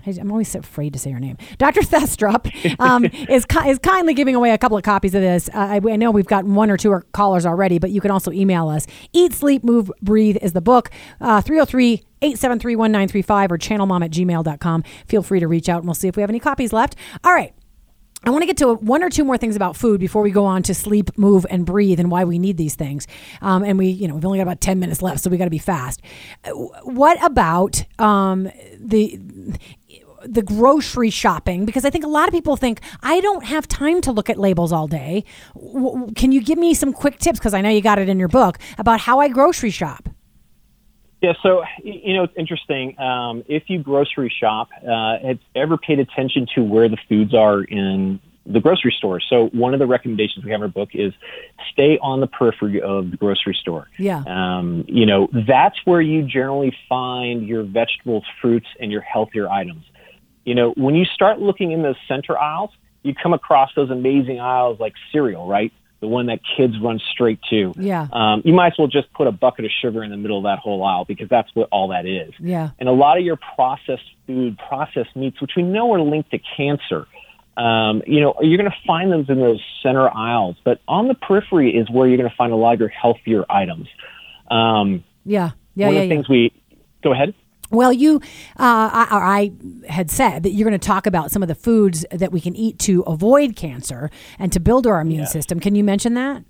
I'm 0.07 0.31
always 0.31 0.53
afraid 0.55 0.93
to 0.93 0.99
say 0.99 1.11
her 1.11 1.19
name. 1.19 1.37
Dr. 1.57 1.81
Thestrup 1.81 2.79
um, 2.79 3.05
is 3.29 3.45
ki- 3.45 3.69
is 3.69 3.79
kindly 3.79 4.13
giving 4.13 4.35
away 4.35 4.51
a 4.51 4.57
couple 4.57 4.77
of 4.77 4.83
copies 4.83 5.13
of 5.15 5.21
this. 5.21 5.49
Uh, 5.49 5.57
I, 5.57 5.75
I 5.83 5.95
know 5.95 6.11
we've 6.11 6.25
got 6.25 6.45
one 6.45 6.69
or 6.69 6.77
two 6.77 7.01
callers 7.11 7.45
already, 7.45 7.79
but 7.79 7.91
you 7.91 8.01
can 8.01 8.11
also 8.11 8.31
email 8.31 8.69
us. 8.69 8.87
Eat, 9.13 9.33
Sleep, 9.33 9.63
Move, 9.63 9.91
Breathe 10.01 10.37
is 10.41 10.53
the 10.53 10.61
book. 10.61 10.91
Uh, 11.19 11.41
303 11.41 11.75
873 11.85 12.05
1935 12.29 13.51
or 13.51 13.57
channelmom 13.57 14.03
at 14.03 14.11
gmail.com. 14.11 14.83
Feel 15.07 15.21
free 15.23 15.39
to 15.39 15.47
reach 15.47 15.69
out 15.69 15.77
and 15.79 15.87
we'll 15.87 15.93
see 15.95 16.07
if 16.07 16.15
we 16.15 16.21
have 16.21 16.29
any 16.29 16.39
copies 16.39 16.73
left. 16.73 16.95
All 17.23 17.33
right. 17.33 17.53
I 18.23 18.31
want 18.31 18.41
to 18.41 18.47
get 18.47 18.57
to 18.57 18.73
one 18.73 19.03
or 19.03 19.09
two 19.11 19.23
more 19.23 19.37
things 19.37 19.55
about 19.55 19.75
food 19.75 19.99
before 19.99 20.23
we 20.23 20.31
go 20.31 20.45
on 20.45 20.63
to 20.63 20.73
sleep, 20.73 21.15
move, 21.15 21.45
and 21.51 21.63
breathe, 21.63 21.99
and 21.99 22.09
why 22.09 22.23
we 22.23 22.39
need 22.39 22.57
these 22.57 22.73
things. 22.73 23.05
Um, 23.39 23.63
and 23.63 23.77
we, 23.77 23.87
you 23.89 24.07
know, 24.07 24.15
we've 24.15 24.25
only 24.25 24.39
got 24.39 24.43
about 24.43 24.61
ten 24.61 24.79
minutes 24.79 25.03
left, 25.03 25.19
so 25.19 25.29
we 25.29 25.37
got 25.37 25.43
to 25.43 25.51
be 25.51 25.59
fast. 25.59 26.01
Uh, 26.43 26.49
What 26.85 27.23
about 27.23 27.83
um, 27.99 28.49
the 28.79 29.19
the 30.25 30.41
grocery 30.41 31.11
shopping? 31.11 31.65
Because 31.65 31.85
I 31.85 31.91
think 31.91 32.03
a 32.03 32.07
lot 32.07 32.27
of 32.27 32.33
people 32.33 32.55
think 32.55 32.79
I 33.03 33.21
don't 33.21 33.45
have 33.45 33.67
time 33.67 34.01
to 34.01 34.11
look 34.11 34.27
at 34.27 34.39
labels 34.39 34.71
all 34.71 34.87
day. 34.87 35.23
W- 35.53 36.07
Can 36.15 36.31
you 36.31 36.41
give 36.41 36.57
me 36.57 36.73
some 36.73 36.93
quick 36.93 37.19
tips? 37.19 37.37
Because 37.37 37.53
I 37.53 37.61
know 37.61 37.69
you 37.69 37.81
got 37.81 37.99
it 37.99 38.09
in 38.09 38.17
your 38.17 38.27
book 38.29 38.57
about 38.79 39.01
how 39.01 39.19
I 39.19 39.27
grocery 39.27 39.69
shop. 39.69 40.09
Yeah, 41.21 41.33
so 41.41 41.63
you 41.83 42.13
know 42.13 42.23
it's 42.23 42.33
interesting. 42.37 42.99
Um, 42.99 43.43
if 43.47 43.63
you 43.67 43.79
grocery 43.79 44.33
shop, 44.37 44.69
uh, 44.83 45.17
have 45.25 45.39
you 45.39 45.61
ever 45.61 45.77
paid 45.77 45.99
attention 45.99 46.45
to 46.55 46.63
where 46.63 46.89
the 46.89 46.97
foods 47.09 47.33
are 47.33 47.63
in 47.63 48.19
the 48.45 48.59
grocery 48.59 48.93
store? 48.95 49.19
So 49.19 49.47
one 49.47 49.73
of 49.73 49.79
the 49.79 49.87
recommendations 49.87 50.45
we 50.45 50.51
have 50.51 50.59
in 50.59 50.63
our 50.63 50.67
book 50.67 50.89
is 50.93 51.13
stay 51.71 51.97
on 51.99 52.19
the 52.19 52.27
periphery 52.27 52.81
of 52.81 53.11
the 53.11 53.17
grocery 53.17 53.57
store. 53.59 53.87
Yeah. 53.97 54.23
Um, 54.27 54.85
you 54.87 55.05
know 55.05 55.29
that's 55.47 55.77
where 55.85 56.01
you 56.01 56.23
generally 56.23 56.75
find 56.87 57.47
your 57.47 57.63
vegetables, 57.63 58.23
fruits, 58.41 58.67
and 58.79 58.91
your 58.91 59.01
healthier 59.01 59.49
items. 59.49 59.85
You 60.43 60.53
know 60.53 60.71
when 60.75 60.95
you 60.95 61.05
start 61.05 61.39
looking 61.39 61.71
in 61.71 61.81
those 61.81 61.97
center 62.07 62.37
aisles, 62.37 62.71
you 63.03 63.15
come 63.15 63.33
across 63.33 63.71
those 63.75 63.89
amazing 63.89 64.39
aisles 64.39 64.79
like 64.79 64.93
cereal, 65.11 65.47
right? 65.47 65.71
The 66.01 66.07
one 66.07 66.27
that 66.27 66.41
kids 66.57 66.73
run 66.81 66.99
straight 67.11 67.39
to. 67.49 67.73
Yeah. 67.77 68.07
Um, 68.11 68.41
you 68.45 68.53
might 68.53 68.73
as 68.73 68.73
well 68.77 68.87
just 68.87 69.11
put 69.13 69.27
a 69.27 69.31
bucket 69.31 69.65
of 69.65 69.71
sugar 69.81 70.03
in 70.03 70.11
the 70.11 70.17
middle 70.17 70.37
of 70.37 70.43
that 70.43 70.59
whole 70.59 70.83
aisle 70.83 71.05
because 71.05 71.29
that's 71.29 71.49
what 71.55 71.67
all 71.71 71.87
that 71.89 72.05
is. 72.05 72.33
Yeah. 72.39 72.71
And 72.79 72.89
a 72.89 72.91
lot 72.91 73.17
of 73.17 73.23
your 73.23 73.39
processed 73.55 74.03
food, 74.27 74.59
processed 74.67 75.15
meats, 75.15 75.39
which 75.41 75.51
we 75.55 75.63
know 75.63 75.93
are 75.93 76.01
linked 76.01 76.31
to 76.31 76.39
cancer, 76.57 77.07
um, 77.57 78.03
you 78.05 78.19
know, 78.19 78.35
you're 78.41 78.57
going 78.57 78.69
to 78.69 78.77
find 78.85 79.11
them 79.11 79.25
in 79.29 79.39
those 79.39 79.61
center 79.81 80.09
aisles. 80.09 80.57
But 80.63 80.81
on 80.87 81.07
the 81.07 81.15
periphery 81.15 81.75
is 81.75 81.89
where 81.89 82.07
you're 82.07 82.17
going 82.17 82.29
to 82.29 82.35
find 82.35 82.51
a 82.51 82.57
lot 82.57 82.73
of 82.73 82.79
your 82.81 82.89
healthier 82.89 83.45
items. 83.49 83.87
Um, 84.51 85.03
Yeah. 85.23 85.51
Yeah. 85.75 85.87
one 85.87 85.95
yeah. 85.95 86.01
of 86.01 86.09
the 86.09 86.13
yeah. 86.13 86.21
things 86.21 86.29
we 86.29 86.51
go 87.01 87.13
ahead. 87.13 87.33
Well, 87.71 87.91
you, 87.91 88.17
uh, 88.59 88.89
I, 88.93 89.07
or 89.11 89.23
I 89.23 89.51
had 89.89 90.11
said 90.11 90.43
that 90.43 90.51
you're 90.51 90.67
going 90.67 90.79
to 90.79 90.87
talk 90.87 91.07
about 91.07 91.31
some 91.31 91.41
of 91.41 91.47
the 91.47 91.55
foods 91.55 92.05
that 92.11 92.31
we 92.31 92.39
can 92.39 92.55
eat 92.55 92.79
to 92.79 93.01
avoid 93.01 93.55
cancer 93.55 94.09
and 94.37 94.51
to 94.53 94.59
build 94.59 94.85
our 94.85 95.01
immune 95.01 95.25
system. 95.25 95.59
Can 95.59 95.75
you 95.75 95.83
mention 95.83 96.13
that? 96.13 96.43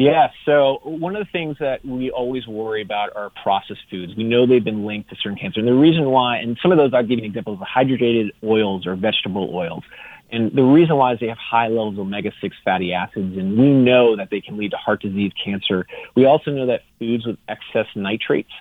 Yeah, 0.00 0.28
so 0.46 0.80
one 0.82 1.14
of 1.14 1.26
the 1.26 1.30
things 1.30 1.58
that 1.60 1.84
we 1.84 2.10
always 2.10 2.46
worry 2.46 2.80
about 2.80 3.14
are 3.14 3.30
processed 3.42 3.82
foods. 3.90 4.16
We 4.16 4.24
know 4.24 4.46
they've 4.46 4.64
been 4.64 4.86
linked 4.86 5.10
to 5.10 5.16
certain 5.16 5.36
cancer. 5.38 5.60
And 5.60 5.68
the 5.68 5.74
reason 5.74 6.08
why, 6.08 6.38
and 6.38 6.58
some 6.62 6.72
of 6.72 6.78
those 6.78 6.94
I'll 6.94 7.02
give 7.02 7.18
you 7.18 7.24
an 7.24 7.24
example 7.24 7.52
of 7.52 7.58
hydrated 7.60 8.30
oils 8.42 8.86
or 8.86 8.96
vegetable 8.96 9.54
oils. 9.54 9.84
And 10.32 10.52
the 10.52 10.62
reason 10.62 10.96
why 10.96 11.12
is 11.12 11.20
they 11.20 11.26
have 11.26 11.36
high 11.36 11.68
levels 11.68 11.94
of 11.94 12.00
omega 12.00 12.32
6 12.40 12.56
fatty 12.64 12.94
acids, 12.94 13.36
and 13.36 13.58
we 13.58 13.68
know 13.68 14.16
that 14.16 14.30
they 14.30 14.40
can 14.40 14.56
lead 14.56 14.70
to 14.70 14.78
heart 14.78 15.02
disease, 15.02 15.32
cancer. 15.44 15.86
We 16.14 16.24
also 16.24 16.50
know 16.50 16.66
that 16.66 16.80
foods 16.98 17.26
with 17.26 17.36
excess 17.48 17.86
nitrates, 17.94 18.52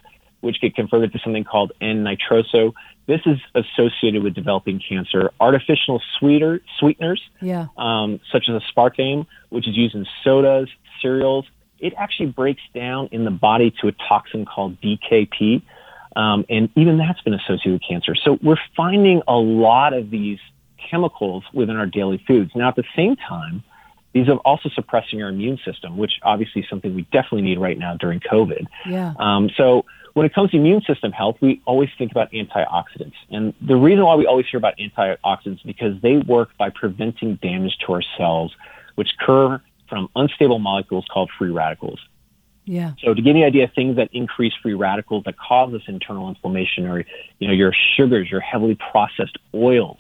which 0.42 0.62
get 0.62 0.76
converted 0.76 1.12
to 1.14 1.20
something 1.20 1.44
called 1.44 1.72
N-nitroso, 1.82 2.74
this 3.08 3.22
is 3.26 3.40
associated 3.56 4.24
with 4.24 4.34
developing 4.34 4.80
cancer. 4.88 5.32
Artificial 5.40 6.02
sweeter, 6.18 6.62
sweeteners, 6.78 7.22
Yeah. 7.42 7.68
um, 7.78 8.20
such 8.32 8.48
as 8.48 8.62
aspartame, 8.62 9.26
which 9.50 9.68
is 9.68 9.76
used 9.76 9.96
in 9.96 10.06
sodas, 10.24 10.70
cereals, 11.02 11.46
it 11.80 11.94
actually 11.98 12.28
breaks 12.28 12.62
down 12.74 13.08
in 13.12 13.24
the 13.26 13.32
body 13.32 13.72
to 13.82 13.88
a 13.88 13.92
toxin 13.92 14.46
called 14.46 14.80
DKP. 14.82 15.62
Um, 16.16 16.46
and 16.50 16.70
even 16.76 16.98
that's 16.98 17.22
been 17.22 17.34
associated 17.34 17.74
with 17.74 17.82
cancer. 17.88 18.16
So 18.16 18.38
we're 18.42 18.58
finding 18.76 19.22
a 19.28 19.36
lot 19.36 19.94
of 19.94 20.10
these 20.10 20.40
chemicals 20.90 21.44
within 21.54 21.78
our 21.78 21.86
daily 21.86 22.24
foods. 22.28 22.52
Now, 22.56 22.70
at 22.70 22.76
the 22.76 22.84
same 22.96 23.16
time, 23.16 23.64
these 24.14 24.28
are 24.28 24.38
also 24.38 24.70
suppressing 24.70 25.22
our 25.22 25.30
immune 25.30 25.60
system, 25.64 25.98
which 25.98 26.14
obviously 26.24 26.64
is 26.64 26.70
something 26.70 26.96
we 26.96 27.04
definitely 27.12 27.44
need 27.44 27.60
right 27.60 27.78
now 27.78 27.96
during 27.96 28.20
COVID. 28.20 28.66
Yeah. 28.88 29.14
Um, 29.20 29.50
so 29.56 29.86
when 30.20 30.26
it 30.26 30.34
comes 30.34 30.52
to 30.52 30.58
immune 30.58 30.82
system 30.82 31.14
health, 31.14 31.38
we 31.40 31.62
always 31.64 31.88
think 31.98 32.12
about 32.12 32.30
antioxidants. 32.34 33.14
And 33.30 33.54
the 33.62 33.78
reason 33.78 34.04
why 34.04 34.16
we 34.16 34.26
always 34.26 34.46
hear 34.52 34.58
about 34.58 34.74
antioxidants 34.78 35.54
is 35.54 35.62
because 35.66 35.94
they 36.02 36.18
work 36.18 36.50
by 36.58 36.72
preventing 36.72 37.36
damage 37.36 37.78
to 37.86 37.94
our 37.94 38.04
cells, 38.18 38.54
which 38.96 39.12
occur 39.18 39.62
from 39.88 40.10
unstable 40.18 40.60
molecules 40.60 41.06
called 41.10 41.32
free 41.38 41.52
radicals. 41.52 42.02
Yeah. 42.66 42.96
So 43.02 43.14
to 43.14 43.22
give 43.22 43.38
you 43.38 43.44
an 43.44 43.48
idea, 43.48 43.72
things 43.74 43.96
that 43.96 44.10
increase 44.12 44.52
free 44.62 44.74
radicals 44.74 45.24
that 45.24 45.38
cause 45.38 45.72
this 45.72 45.84
internal 45.88 46.28
inflammation 46.28 46.86
are, 46.86 47.06
you 47.40 47.48
know, 47.48 47.54
your 47.54 47.74
sugars, 47.96 48.30
your 48.30 48.42
heavily 48.42 48.78
processed 48.92 49.38
oils, 49.56 50.00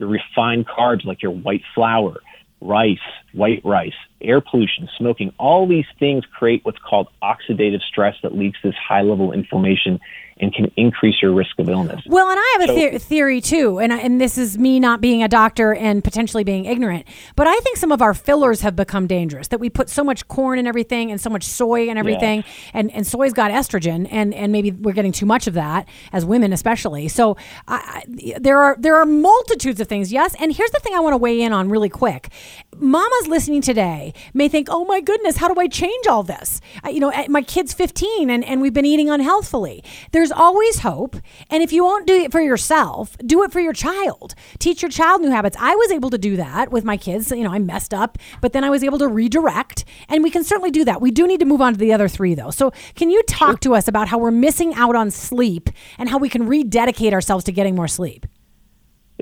your 0.00 0.08
refined 0.08 0.66
carbs 0.66 1.04
like 1.04 1.22
your 1.22 1.30
white 1.30 1.62
flour, 1.72 2.16
rice, 2.62 2.98
white 3.32 3.60
rice, 3.64 3.92
air 4.20 4.40
pollution, 4.40 4.88
smoking. 4.96 5.32
All 5.38 5.66
these 5.66 5.86
things 5.98 6.24
create 6.26 6.64
what's 6.64 6.78
called 6.78 7.08
oxidative 7.22 7.82
stress 7.82 8.16
that 8.22 8.34
leads 8.36 8.54
to 8.62 8.68
this 8.68 8.76
high 8.76 9.02
level 9.02 9.32
inflammation 9.32 10.00
and 10.40 10.52
can 10.52 10.72
increase 10.76 11.20
your 11.22 11.32
risk 11.32 11.58
of 11.58 11.68
illness. 11.68 12.00
Well, 12.06 12.28
and 12.28 12.38
I 12.40 12.56
have 12.58 12.70
a 12.70 12.72
So- 12.72 12.90
the- 12.92 12.98
theory 12.98 13.40
too, 13.40 13.78
and 13.78 13.92
I, 13.92 13.98
and 13.98 14.20
this 14.20 14.38
is 14.38 14.56
me 14.58 14.80
not 14.80 15.00
being 15.00 15.22
a 15.22 15.28
doctor 15.28 15.74
and 15.74 16.02
potentially 16.02 16.42
being 16.42 16.64
ignorant, 16.64 17.04
but 17.36 17.46
I 17.46 17.56
think 17.60 17.76
some 17.76 17.92
of 17.92 18.00
our 18.02 18.14
fillers 18.14 18.62
have 18.62 18.74
become 18.74 19.06
dangerous. 19.06 19.48
That 19.48 19.60
we 19.60 19.68
put 19.70 19.88
so 19.90 20.02
much 20.02 20.26
corn 20.28 20.58
and 20.58 20.66
everything, 20.66 21.10
and 21.10 21.20
so 21.20 21.28
much 21.30 21.44
soy 21.44 21.88
and 21.88 21.98
everything, 21.98 22.44
and 22.72 22.90
and 22.92 23.06
soy's 23.06 23.32
got 23.32 23.50
estrogen, 23.50 24.08
and 24.10 24.32
and 24.34 24.50
maybe 24.52 24.70
we're 24.72 24.92
getting 24.94 25.12
too 25.12 25.26
much 25.26 25.46
of 25.46 25.54
that 25.54 25.86
as 26.12 26.24
women, 26.24 26.52
especially. 26.52 27.08
So 27.08 27.36
I, 27.68 28.02
I, 28.08 28.36
there 28.40 28.58
are 28.58 28.76
there 28.80 28.96
are 28.96 29.04
multitudes 29.06 29.80
of 29.80 29.86
things. 29.86 30.12
Yes, 30.12 30.34
and 30.40 30.52
here's 30.52 30.70
the 30.70 30.80
thing 30.80 30.94
I 30.94 31.00
want 31.00 31.12
to 31.12 31.18
weigh 31.18 31.40
in 31.42 31.52
on 31.52 31.68
really 31.68 31.90
quick. 31.90 32.30
Mamas 32.76 33.28
listening 33.28 33.62
today 33.62 34.12
may 34.34 34.48
think, 34.48 34.68
"Oh 34.70 34.84
my 34.84 35.00
goodness, 35.00 35.36
how 35.36 35.52
do 35.52 35.60
I 35.60 35.68
change 35.68 36.06
all 36.06 36.22
this?" 36.22 36.60
I, 36.82 36.90
you 36.90 37.00
know, 37.00 37.12
my 37.28 37.42
kid's 37.42 37.72
15, 37.72 38.30
and 38.30 38.44
and 38.44 38.60
we've 38.60 38.72
been 38.72 38.84
eating 38.84 39.08
unhealthfully. 39.08 39.84
There's 40.12 40.32
always 40.32 40.80
hope, 40.80 41.16
and 41.50 41.62
if 41.62 41.72
you 41.72 41.84
won't 41.84 42.06
do 42.06 42.14
it 42.14 42.32
for 42.32 42.40
yourself, 42.40 43.16
do 43.24 43.42
it 43.42 43.52
for 43.52 43.60
your 43.60 43.72
child. 43.72 44.34
Teach 44.58 44.82
your 44.82 44.90
child 44.90 45.22
new 45.22 45.30
habits. 45.30 45.56
I 45.60 45.74
was 45.74 45.90
able 45.90 46.10
to 46.10 46.18
do 46.18 46.36
that 46.36 46.70
with 46.72 46.84
my 46.84 46.96
kids. 46.96 47.30
You 47.30 47.44
know, 47.44 47.52
I 47.52 47.58
messed 47.58 47.94
up, 47.94 48.18
but 48.40 48.52
then 48.52 48.64
I 48.64 48.70
was 48.70 48.82
able 48.82 48.98
to 48.98 49.08
redirect, 49.08 49.84
and 50.08 50.22
we 50.22 50.30
can 50.30 50.44
certainly 50.44 50.70
do 50.70 50.84
that. 50.84 51.00
We 51.00 51.10
do 51.10 51.26
need 51.26 51.40
to 51.40 51.46
move 51.46 51.60
on 51.60 51.74
to 51.74 51.78
the 51.78 51.92
other 51.92 52.08
three, 52.08 52.34
though. 52.34 52.50
So, 52.50 52.72
can 52.94 53.10
you 53.10 53.22
talk 53.24 53.60
to 53.60 53.74
us 53.74 53.88
about 53.88 54.08
how 54.08 54.18
we're 54.18 54.30
missing 54.30 54.74
out 54.74 54.96
on 54.96 55.10
sleep 55.10 55.70
and 55.98 56.08
how 56.08 56.18
we 56.18 56.28
can 56.28 56.46
rededicate 56.46 57.12
ourselves 57.12 57.44
to 57.44 57.52
getting 57.52 57.74
more 57.74 57.88
sleep? 57.88 58.26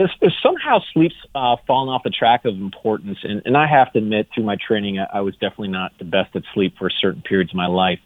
If, 0.00 0.10
if 0.22 0.32
somehow 0.42 0.80
sleep's 0.94 1.14
uh, 1.34 1.56
fallen 1.66 1.90
off 1.90 2.02
the 2.04 2.10
track 2.10 2.46
of 2.46 2.54
importance, 2.54 3.18
and, 3.22 3.42
and 3.44 3.56
I 3.56 3.66
have 3.66 3.92
to 3.92 3.98
admit, 3.98 4.28
through 4.34 4.44
my 4.44 4.56
training, 4.56 4.98
I, 4.98 5.18
I 5.18 5.20
was 5.20 5.34
definitely 5.34 5.68
not 5.68 5.92
the 5.98 6.06
best 6.06 6.34
at 6.34 6.42
sleep 6.54 6.76
for 6.78 6.88
certain 6.88 7.20
periods 7.22 7.50
of 7.52 7.56
my 7.56 7.66
life. 7.66 8.00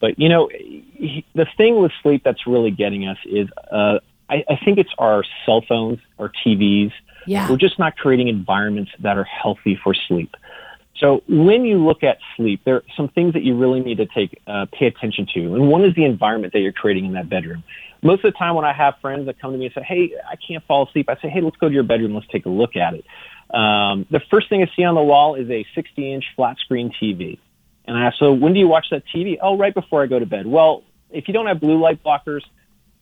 But 0.00 0.18
you 0.18 0.28
know, 0.28 0.48
he- 0.52 1.24
the 1.34 1.46
thing 1.56 1.80
with 1.80 1.92
sleep 2.02 2.22
that's 2.22 2.46
really 2.46 2.70
getting 2.70 3.08
us 3.08 3.16
is, 3.24 3.48
uh, 3.72 3.98
I, 4.28 4.44
I 4.48 4.58
think 4.62 4.78
it's 4.78 4.92
our 4.98 5.24
cell 5.46 5.64
phones, 5.66 6.00
our 6.18 6.30
TVs. 6.44 6.92
Yeah. 7.26 7.48
We're 7.48 7.56
just 7.56 7.78
not 7.78 7.96
creating 7.96 8.28
environments 8.28 8.90
that 9.00 9.16
are 9.16 9.24
healthy 9.24 9.78
for 9.82 9.94
sleep. 9.94 10.34
So 11.00 11.22
when 11.28 11.64
you 11.64 11.78
look 11.84 12.02
at 12.02 12.18
sleep, 12.36 12.60
there 12.64 12.76
are 12.76 12.82
some 12.96 13.08
things 13.08 13.32
that 13.34 13.42
you 13.42 13.56
really 13.56 13.80
need 13.80 13.98
to 13.98 14.06
take 14.06 14.40
uh, 14.46 14.66
pay 14.72 14.86
attention 14.86 15.26
to, 15.34 15.54
and 15.54 15.68
one 15.68 15.84
is 15.84 15.94
the 15.94 16.04
environment 16.04 16.52
that 16.52 16.60
you're 16.60 16.72
creating 16.72 17.06
in 17.06 17.12
that 17.12 17.28
bedroom. 17.28 17.62
Most 18.02 18.24
of 18.24 18.32
the 18.32 18.38
time, 18.38 18.54
when 18.54 18.64
I 18.64 18.72
have 18.72 18.94
friends 19.00 19.26
that 19.26 19.40
come 19.40 19.52
to 19.52 19.58
me 19.58 19.66
and 19.66 19.74
say, 19.74 19.82
"Hey, 19.82 20.12
I 20.30 20.36
can't 20.36 20.64
fall 20.64 20.86
asleep," 20.86 21.08
I 21.08 21.16
say, 21.20 21.28
"Hey, 21.28 21.40
let's 21.40 21.56
go 21.56 21.68
to 21.68 21.74
your 21.74 21.82
bedroom. 21.82 22.14
Let's 22.14 22.28
take 22.28 22.46
a 22.46 22.50
look 22.50 22.76
at 22.76 22.94
it." 22.94 23.04
Um, 23.54 24.06
the 24.10 24.20
first 24.30 24.48
thing 24.48 24.62
I 24.62 24.70
see 24.76 24.84
on 24.84 24.94
the 24.94 25.02
wall 25.02 25.34
is 25.34 25.48
a 25.50 25.64
60-inch 25.74 26.24
flat 26.36 26.58
screen 26.58 26.92
TV, 27.00 27.38
and 27.86 27.96
I 27.96 28.06
ask, 28.06 28.18
"So 28.18 28.32
when 28.32 28.52
do 28.52 28.60
you 28.60 28.68
watch 28.68 28.90
that 28.90 29.04
TV?" 29.12 29.38
"Oh, 29.40 29.56
right 29.56 29.74
before 29.74 30.02
I 30.02 30.06
go 30.06 30.18
to 30.18 30.26
bed." 30.26 30.46
Well, 30.46 30.84
if 31.10 31.28
you 31.28 31.34
don't 31.34 31.46
have 31.46 31.60
blue 31.60 31.78
light 31.80 32.02
blockers, 32.04 32.42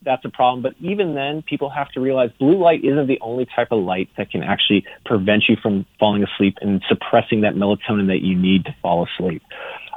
that's 0.02 0.24
a 0.24 0.30
problem. 0.30 0.62
But 0.62 0.74
even 0.80 1.14
then, 1.14 1.42
people 1.42 1.68
have 1.68 1.90
to 1.90 2.00
realize 2.00 2.30
blue 2.38 2.56
light 2.56 2.84
isn't 2.84 3.06
the 3.06 3.18
only 3.20 3.44
type 3.44 3.68
of 3.72 3.82
light 3.82 4.08
that 4.16 4.30
can 4.30 4.42
actually 4.42 4.84
prevent 5.04 5.48
you 5.48 5.56
from 5.56 5.84
falling 5.98 6.22
asleep 6.22 6.58
and 6.62 6.82
suppressing 6.88 7.42
that 7.42 7.54
melatonin 7.54 8.06
that 8.06 8.22
you 8.22 8.36
need 8.36 8.64
to 8.64 8.74
fall 8.80 9.04
asleep. 9.06 9.42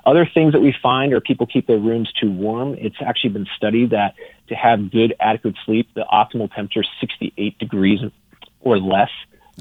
Other 0.09 0.25
things 0.25 0.53
that 0.53 0.59
we 0.59 0.73
find 0.81 1.13
are 1.13 1.21
people 1.21 1.45
keep 1.45 1.67
their 1.67 1.77
rooms 1.77 2.11
too 2.19 2.31
warm. 2.31 2.73
It's 2.79 2.95
actually 2.99 3.29
been 3.29 3.45
studied 3.55 3.91
that 3.91 4.15
to 4.47 4.55
have 4.55 4.89
good, 4.89 5.13
adequate 5.19 5.53
sleep, 5.67 5.87
the 5.93 6.03
optimal 6.11 6.51
temperature 6.51 6.81
is 6.81 6.87
68 6.99 7.59
degrees 7.59 7.99
or 8.59 8.79
less. 8.79 9.11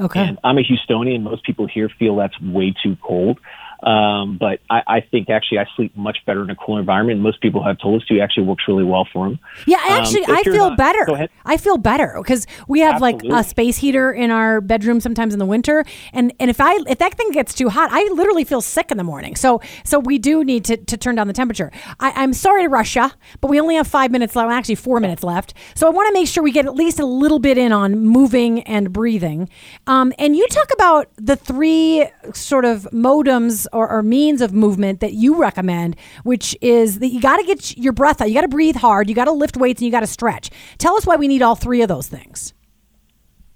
Okay. 0.01 0.21
And 0.21 0.39
I'm 0.43 0.57
a 0.57 0.63
Houstonian. 0.63 1.21
Most 1.21 1.45
people 1.45 1.67
here 1.67 1.91
feel 1.99 2.17
that's 2.17 2.41
way 2.41 2.75
too 2.83 2.97
cold. 3.03 3.39
Um, 3.83 4.39
but 4.39 4.61
I, 4.71 4.83
I 4.87 5.01
think 5.01 5.31
actually 5.31 5.59
I 5.61 5.67
sleep 5.77 5.97
much 5.97 6.19
better 6.27 6.43
in 6.43 6.51
a 6.51 6.57
cooler 6.57 6.81
environment. 6.81 7.21
Most 7.21 7.41
people 7.41 7.63
have 7.63 7.79
told 7.79 8.01
us 8.03 8.07
to. 8.09 8.17
It 8.17 8.21
actually 8.21 8.45
works 8.45 8.65
really 8.67 8.85
well 8.85 9.07
for 9.13 9.29
them. 9.29 9.39
Yeah, 9.67 9.79
Um, 9.79 9.93
actually, 10.01 10.23
if 10.23 10.31
I 10.31 10.43
feel 10.43 10.71
not- 10.71 10.79
better. 10.79 11.05
Go 11.07 11.15
ahead. 11.15 11.31
I 11.45 11.57
feel 11.57 11.79
better 11.79 12.15
because 12.19 12.47
we 12.67 12.81
have 12.81 13.01
like 13.01 13.23
a 13.31 13.45
space 13.45 13.77
heater 13.79 14.13
in 14.13 14.31
our 14.31 14.61
bedroom 14.61 15.01
sometimes 15.01 15.33
in 15.33 15.39
the 15.39 15.47
winter, 15.47 15.85
and 16.13 16.33
and 16.41 16.51
if 16.51 16.61
I 16.61 16.79
if 16.89 16.99
that 16.99 17.15
thing 17.15 17.31
gets 17.31 17.55
too 17.55 17.69
hot, 17.69 17.89
I 17.93 18.03
literally 18.13 18.45
feel 18.45 18.61
sick 18.61 18.91
in 18.91 18.97
the 18.99 19.05
morning. 19.05 19.37
So 19.37 19.61
so 19.85 19.99
we 19.99 20.19
do 20.19 20.45
need 20.45 20.65
to, 20.67 20.77
to 20.77 20.97
turn 20.97 21.15
down 21.15 21.27
the 21.29 21.33
temperature. 21.33 21.71
I, 22.01 22.13
I'm 22.17 22.33
sorry 22.33 22.63
to 22.65 22.69
rush 22.69 22.97
ya, 22.97 23.11
but 23.41 23.49
we 23.49 23.61
only 23.61 23.77
have 23.77 23.87
five 23.87 24.11
minutes 24.11 24.35
left. 24.37 24.51
Actually, 24.51 24.75
four 24.75 24.99
minutes 25.01 25.23
left. 25.23 25.55
So 25.75 25.87
I 25.87 25.91
want 25.91 26.09
to 26.09 26.13
make 26.13 26.27
sure 26.29 26.43
we 26.43 26.51
get 26.53 26.67
at 26.67 26.75
least 26.75 26.99
a 26.99 27.07
little 27.07 27.39
bit 27.39 27.57
in 27.57 27.73
on 27.73 27.99
moving 28.01 28.63
and 28.65 28.93
breathing. 28.93 29.49
Um, 29.87 30.13
and 30.19 30.35
you 30.37 30.47
talk 30.49 30.71
about 30.73 31.09
the 31.17 31.37
three 31.37 32.07
sort 32.35 32.65
of 32.65 32.89
modems 32.93 33.67
or, 33.73 33.89
or 33.89 34.03
means 34.03 34.41
of 34.41 34.53
movement 34.53 35.01
that 35.01 35.13
you 35.13 35.37
recommend, 35.37 35.97
which 36.25 36.57
is 36.61 36.99
that 36.99 37.09
you 37.09 37.21
got 37.21 37.39
to 37.39 37.45
get 37.45 37.77
your 37.77 37.93
breath 37.93 38.21
out. 38.21 38.29
You 38.29 38.35
got 38.35 38.43
to 38.43 38.49
breathe 38.49 38.77
hard. 38.77 39.09
You 39.09 39.15
got 39.15 39.27
to 39.27 39.33
lift 39.33 39.57
weights 39.57 39.81
and 39.81 39.87
you 39.87 39.93
got 39.93 40.01
to 40.01 40.07
stretch. 40.07 40.51
Tell 40.79 40.97
us 40.97 41.07
why 41.07 41.17
we 41.17 41.29
need 41.29 41.43
all 41.43 41.55
three 41.55 41.83
of 41.83 41.89
those 41.89 42.07
things. 42.07 42.55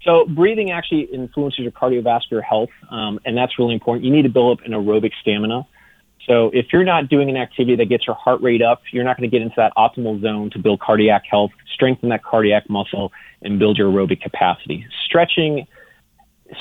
So 0.03 0.25
breathing 0.25 0.71
actually 0.71 1.03
influences 1.03 1.59
your 1.59 1.71
cardiovascular 1.71 2.43
health, 2.43 2.69
um, 2.91 3.19
and 3.25 3.37
that's 3.37 3.57
really 3.57 3.73
important. 3.73 4.05
You 4.05 4.11
need 4.11 4.23
to 4.23 4.29
build 4.29 4.59
up 4.59 4.65
an 4.65 4.73
aerobic 4.73 5.11
stamina. 5.21 5.65
So 6.27 6.51
if 6.53 6.67
you're 6.71 6.83
not 6.83 7.09
doing 7.09 7.29
an 7.29 7.37
activity 7.37 7.75
that 7.77 7.85
gets 7.85 8.05
your 8.05 8.15
heart 8.15 8.41
rate 8.41 8.61
up, 8.61 8.81
you're 8.91 9.03
not 9.03 9.17
going 9.17 9.29
to 9.29 9.33
get 9.33 9.41
into 9.41 9.55
that 9.57 9.73
optimal 9.77 10.21
zone 10.21 10.49
to 10.51 10.59
build 10.59 10.79
cardiac 10.79 11.23
health, 11.29 11.51
strengthen 11.73 12.09
that 12.09 12.23
cardiac 12.23 12.69
muscle, 12.69 13.11
and 13.41 13.59
build 13.59 13.77
your 13.77 13.91
aerobic 13.91 14.21
capacity. 14.21 14.85
Stretching, 15.05 15.67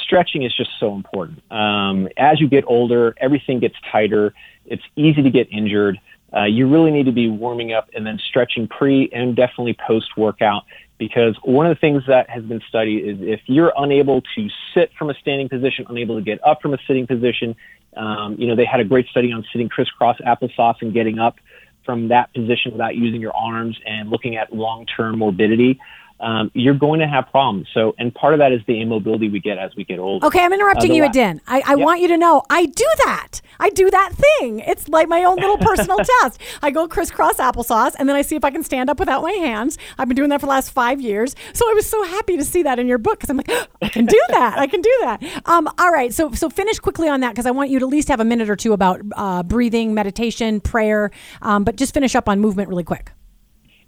stretching 0.04 0.42
is 0.42 0.54
just 0.54 0.70
so 0.78 0.94
important. 0.94 1.42
Um, 1.50 2.08
as 2.16 2.40
you 2.40 2.48
get 2.48 2.64
older, 2.66 3.14
everything 3.18 3.60
gets 3.60 3.74
tighter. 3.90 4.34
It's 4.66 4.82
easy 4.96 5.22
to 5.22 5.30
get 5.30 5.48
injured. 5.50 5.98
Uh, 6.34 6.44
you 6.44 6.66
really 6.68 6.90
need 6.90 7.04
to 7.06 7.12
be 7.12 7.28
warming 7.28 7.72
up 7.72 7.90
and 7.94 8.06
then 8.06 8.18
stretching 8.18 8.66
pre 8.66 9.10
and 9.12 9.36
definitely 9.36 9.76
post 9.86 10.16
workout 10.16 10.64
because 10.98 11.36
one 11.42 11.66
of 11.66 11.76
the 11.76 11.80
things 11.80 12.02
that 12.06 12.30
has 12.30 12.44
been 12.44 12.60
studied 12.68 13.04
is 13.04 13.16
if 13.20 13.40
you're 13.46 13.72
unable 13.76 14.22
to 14.36 14.48
sit 14.72 14.90
from 14.98 15.10
a 15.10 15.14
standing 15.14 15.48
position, 15.48 15.84
unable 15.88 16.16
to 16.16 16.22
get 16.22 16.38
up 16.46 16.62
from 16.62 16.74
a 16.74 16.78
sitting 16.86 17.06
position, 17.06 17.56
um, 17.96 18.36
you 18.38 18.46
know, 18.46 18.54
they 18.54 18.64
had 18.64 18.80
a 18.80 18.84
great 18.84 19.06
study 19.08 19.32
on 19.32 19.44
sitting 19.52 19.68
crisscross 19.68 20.16
applesauce 20.20 20.76
and 20.80 20.94
getting 20.94 21.18
up 21.18 21.36
from 21.84 22.08
that 22.08 22.32
position 22.32 22.72
without 22.72 22.94
using 22.94 23.20
your 23.20 23.34
arms 23.36 23.78
and 23.84 24.10
looking 24.10 24.36
at 24.36 24.54
long-term 24.54 25.18
morbidity. 25.18 25.78
Um, 26.22 26.50
you're 26.54 26.74
going 26.74 27.00
to 27.00 27.06
have 27.06 27.28
problems. 27.30 27.66
So, 27.74 27.94
and 27.98 28.14
part 28.14 28.32
of 28.32 28.38
that 28.38 28.52
is 28.52 28.60
the 28.66 28.80
immobility 28.80 29.28
we 29.28 29.40
get 29.40 29.58
as 29.58 29.74
we 29.76 29.84
get 29.84 29.98
older. 29.98 30.24
Okay, 30.26 30.40
I'm 30.40 30.52
interrupting 30.52 30.94
you 30.94 31.04
again. 31.04 31.40
I, 31.46 31.62
I 31.66 31.74
want 31.74 32.00
you 32.00 32.08
to 32.08 32.16
know 32.16 32.42
I 32.48 32.66
do 32.66 32.86
that. 33.04 33.40
I 33.58 33.70
do 33.70 33.90
that 33.90 34.12
thing. 34.12 34.60
It's 34.60 34.88
like 34.88 35.08
my 35.08 35.24
own 35.24 35.36
little 35.36 35.58
personal 35.58 35.98
test. 36.22 36.40
I 36.62 36.70
go 36.70 36.86
crisscross 36.88 37.36
applesauce 37.36 37.94
and 37.98 38.08
then 38.08 38.16
I 38.16 38.22
see 38.22 38.36
if 38.36 38.44
I 38.44 38.50
can 38.50 38.62
stand 38.62 38.88
up 38.88 38.98
without 38.98 39.22
my 39.22 39.32
hands. 39.32 39.78
I've 39.98 40.08
been 40.08 40.16
doing 40.16 40.30
that 40.30 40.40
for 40.40 40.46
the 40.46 40.50
last 40.50 40.70
five 40.70 41.00
years. 41.00 41.34
So 41.52 41.68
I 41.68 41.74
was 41.74 41.88
so 41.88 42.02
happy 42.04 42.36
to 42.36 42.44
see 42.44 42.62
that 42.62 42.78
in 42.78 42.86
your 42.86 42.98
book 42.98 43.18
because 43.18 43.30
I'm 43.30 43.36
like, 43.36 43.50
I 43.82 43.88
can 43.88 44.06
do 44.06 44.20
that. 44.30 44.58
I 44.58 44.66
can 44.66 44.80
do 44.80 44.98
that. 45.02 45.22
Um, 45.46 45.68
all 45.78 45.90
right. 45.90 46.12
So 46.12 46.32
so 46.32 46.48
finish 46.48 46.78
quickly 46.78 47.08
on 47.08 47.20
that 47.20 47.30
because 47.30 47.46
I 47.46 47.50
want 47.50 47.70
you 47.70 47.78
to 47.80 47.86
at 47.86 47.90
least 47.90 48.08
have 48.08 48.20
a 48.20 48.24
minute 48.24 48.48
or 48.48 48.56
two 48.56 48.72
about 48.72 49.00
uh, 49.16 49.42
breathing, 49.42 49.94
meditation, 49.94 50.60
prayer. 50.60 51.10
Um, 51.40 51.64
but 51.64 51.76
just 51.76 51.94
finish 51.94 52.14
up 52.14 52.28
on 52.28 52.40
movement 52.40 52.68
really 52.68 52.84
quick. 52.84 53.12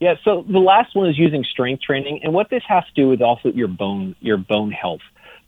Yeah, 0.01 0.15
so 0.25 0.45
the 0.49 0.59
last 0.59 0.95
one 0.95 1.09
is 1.09 1.19
using 1.19 1.45
strength 1.45 1.83
training, 1.83 2.21
and 2.23 2.33
what 2.33 2.51
this 2.51 2.63
has 2.69 2.85
to 2.85 2.93
do 2.95 3.09
with 3.09 3.23
also 3.23 3.51
your 3.51 3.69
bone 3.69 4.17
your 4.21 4.37
bone 4.37 4.71
health. 4.71 5.01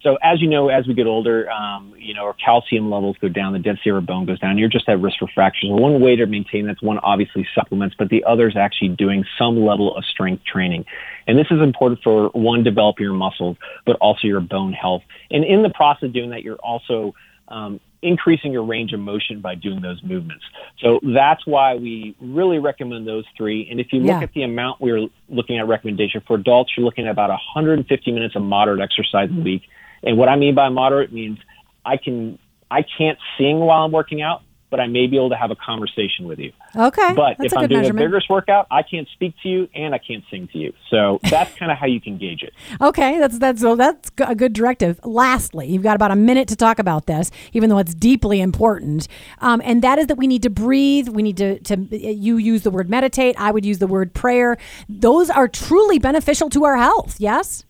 So 0.03 0.19
as 0.23 0.41
you 0.41 0.49
know, 0.49 0.69
as 0.69 0.87
we 0.87 0.95
get 0.95 1.07
older, 1.07 1.51
um, 1.51 1.95
you 1.99 2.15
know, 2.15 2.27
our 2.27 2.35
calcium 2.35 2.91
levels 2.91 3.17
go 3.21 3.29
down, 3.29 3.55
the 3.55 3.59
density 3.59 3.91
of 3.91 3.97
our 3.97 4.03
bone 4.03 4.27
goes 4.27 4.39
down. 4.39 4.57
You're 4.57 4.69
just 4.69 4.89
at 4.89 5.01
risk 5.01 5.19
for 5.19 5.29
fractures. 5.35 5.71
One 5.71 6.01
way 6.01 6.15
to 6.17 6.27
maintain 6.27 6.67
that's 6.67 6.83
one 6.83 6.99
obviously 6.99 7.47
supplements, 7.55 7.97
but 7.99 8.09
the 8.09 8.23
other 8.25 8.47
is 8.47 8.57
actually 8.57 8.91
doing 8.91 9.25
some 9.39 9.65
level 9.65 9.97
of 9.97 10.05
strength 10.05 10.45
training. 10.45 10.85
And 11.27 11.37
this 11.37 11.49
is 11.51 11.61
important 11.61 12.03
for 12.05 12.29
one, 12.29 12.63
developing 12.63 13.05
your 13.05 13.15
muscles, 13.15 13.57
but 13.85 13.97
also 13.97 14.29
your 14.29 14.41
bone 14.41 14.73
health. 14.73 15.03
And 15.31 15.45
in 15.45 15.63
the 15.63 15.71
process 15.71 16.05
of 16.05 16.13
doing 16.13 16.31
that, 16.31 16.45
you're 16.45 16.57
also 16.57 17.15
um, 17.49 17.81
increasing 18.03 18.53
your 18.53 18.65
range 18.65 18.93
of 18.93 19.01
motion 19.01 19.41
by 19.41 19.55
doing 19.55 19.81
those 19.81 20.03
movements. 20.03 20.45
So 20.81 21.01
that's 21.03 21.47
why 21.47 21.75
we 21.75 22.15
really 22.21 22.59
recommend 22.59 23.07
those 23.07 23.25
three. 23.37 23.69
And 23.71 23.81
if 23.81 23.93
you 23.93 24.01
look 24.01 24.19
Yeah. 24.19 24.23
at 24.23 24.33
the 24.33 24.43
amount 24.43 24.81
we're 24.81 25.09
looking 25.29 25.59
at 25.59 25.67
recommendation 25.67 26.21
for 26.27 26.37
adults, 26.37 26.73
you're 26.77 26.85
looking 26.85 27.07
at 27.07 27.11
about 27.11 27.31
150 27.31 28.13
minutes 28.13 28.37
of 28.37 28.43
moderate 28.43 28.81
exercise 28.81 29.31
a 29.31 29.41
week. 29.41 29.63
And 30.03 30.19
what 30.19 30.29
I 30.29 30.37
mean 30.37 30.55
by 30.55 30.69
moderate 30.69 31.13
means 31.13 31.39
I 31.85 31.97
can 31.97 32.39
I 32.71 32.83
can't 32.83 33.19
sing 33.39 33.61
while 33.61 33.85
I'm 33.85 33.93
working 33.93 34.23
out, 34.23 34.43
but 34.71 34.81
I 34.81 34.87
may 34.87 35.07
be 35.07 35.17
able 35.17 35.31
to 35.31 35.37
have 35.37 35.51
a 35.51 35.57
conversation 35.57 36.27
with 36.27 36.39
you. 36.39 36.53
Okay. 36.75 37.15
But 37.15 37.39
That's 37.39 37.53
if 37.53 37.59
I'm 37.59 37.69
doing 37.69 37.83
measurement. 37.83 38.05
a 38.05 38.09
vigorous 38.09 38.25
workout, 38.29 38.67
I 38.71 38.83
can't 38.83 39.09
speak 39.13 39.35
to 39.43 39.49
you 39.49 39.69
and 39.75 39.95
I 39.95 39.99
can't 39.99 40.25
sing 40.31 40.49
to 40.53 40.59
you. 40.59 40.73
So 40.91 41.21
that's 41.31 41.55
kind 41.55 41.71
of 41.71 41.79
how 41.79 41.87
you 41.87 42.01
can 42.01 42.19
gauge 42.19 42.43
it. 42.43 42.53
Okay, 42.81 43.19
that's 43.19 43.39
that's 43.39 43.61
so 43.61 43.77
that's 43.77 44.11
a 44.19 44.35
good 44.35 44.53
directive. 44.53 45.01
Lastly, 45.05 45.69
you've 45.69 45.83
got 45.83 45.97
about 45.97 46.11
a 46.11 46.17
minute 46.17 46.49
to 46.49 46.57
talk 46.57 46.79
about 46.79 47.07
this, 47.07 47.31
even 47.53 47.71
though 47.71 47.79
it's 47.79 47.95
deeply 47.95 48.41
important, 48.41 49.09
um, 49.41 49.61
and 49.65 49.83
that 49.83 49.99
is 49.99 50.07
that 50.09 50.17
we 50.17 50.27
need 50.27 50.43
to 50.43 50.51
breathe. 50.51 51.09
We 51.09 51.23
need 51.23 51.37
to 51.37 51.61
to 51.61 51.77
you 51.97 52.37
use 52.37 52.63
the 52.63 52.71
word 52.71 52.91
meditate. 52.91 53.37
I 53.39 53.51
would 53.51 53.65
use 53.65 53.79
the 53.79 53.87
word 53.87 54.15
prayer. 54.15 54.57
Those 54.89 55.31
are 55.31 55.49
truly 55.49 55.99
beneficial 55.99 56.51
to 56.51 56.65
our 56.65 56.77
health. 56.77 57.17
Yes. 57.19 57.65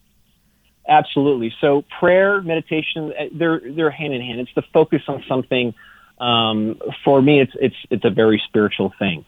Absolutely. 0.88 1.52
So 1.60 1.84
prayer, 1.98 2.40
meditation, 2.40 3.12
uh, 3.18 3.24
they're 3.32 3.60
they're 3.60 3.90
hand 3.90 4.14
in 4.14 4.20
hand. 4.20 4.40
It's 4.40 4.54
the 4.54 4.62
focus 4.72 5.02
on 5.08 5.24
something. 5.28 5.74
Um, 6.18 6.80
for 7.04 7.20
me, 7.20 7.40
it's 7.40 7.52
it's 7.60 7.76
it's 7.90 8.04
a 8.04 8.10
very 8.10 8.42
spiritual 8.46 8.92
thing. 8.98 9.24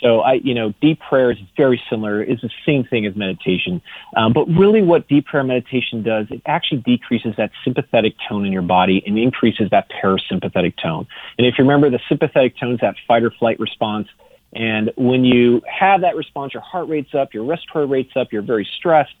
So 0.00 0.20
I, 0.20 0.34
you 0.34 0.54
know, 0.54 0.72
deep 0.80 0.98
prayer 1.00 1.30
is 1.30 1.38
very 1.56 1.80
similar. 1.90 2.22
It's 2.22 2.40
the 2.40 2.50
same 2.64 2.84
thing 2.84 3.04
as 3.06 3.14
meditation. 3.14 3.82
Um, 4.16 4.32
but 4.32 4.46
really, 4.48 4.82
what 4.82 5.08
deep 5.08 5.26
prayer 5.26 5.44
meditation 5.44 6.02
does, 6.02 6.26
it 6.30 6.42
actually 6.46 6.78
decreases 6.78 7.34
that 7.36 7.50
sympathetic 7.64 8.14
tone 8.28 8.46
in 8.46 8.52
your 8.52 8.62
body 8.62 9.02
and 9.06 9.18
increases 9.18 9.68
that 9.70 9.90
parasympathetic 9.90 10.74
tone. 10.82 11.06
And 11.36 11.46
if 11.46 11.58
you 11.58 11.64
remember, 11.64 11.90
the 11.90 12.00
sympathetic 12.08 12.56
tone 12.58 12.72
is 12.72 12.80
that 12.80 12.94
fight 13.06 13.22
or 13.22 13.30
flight 13.30 13.60
response. 13.60 14.08
And 14.52 14.90
when 14.96 15.24
you 15.24 15.62
have 15.70 16.00
that 16.00 16.16
response, 16.16 16.54
your 16.54 16.62
heart 16.62 16.88
rate's 16.88 17.14
up, 17.14 17.34
your 17.34 17.44
respiratory 17.44 17.86
rate's 17.86 18.16
up, 18.16 18.32
you're 18.32 18.42
very 18.42 18.66
stressed. 18.78 19.14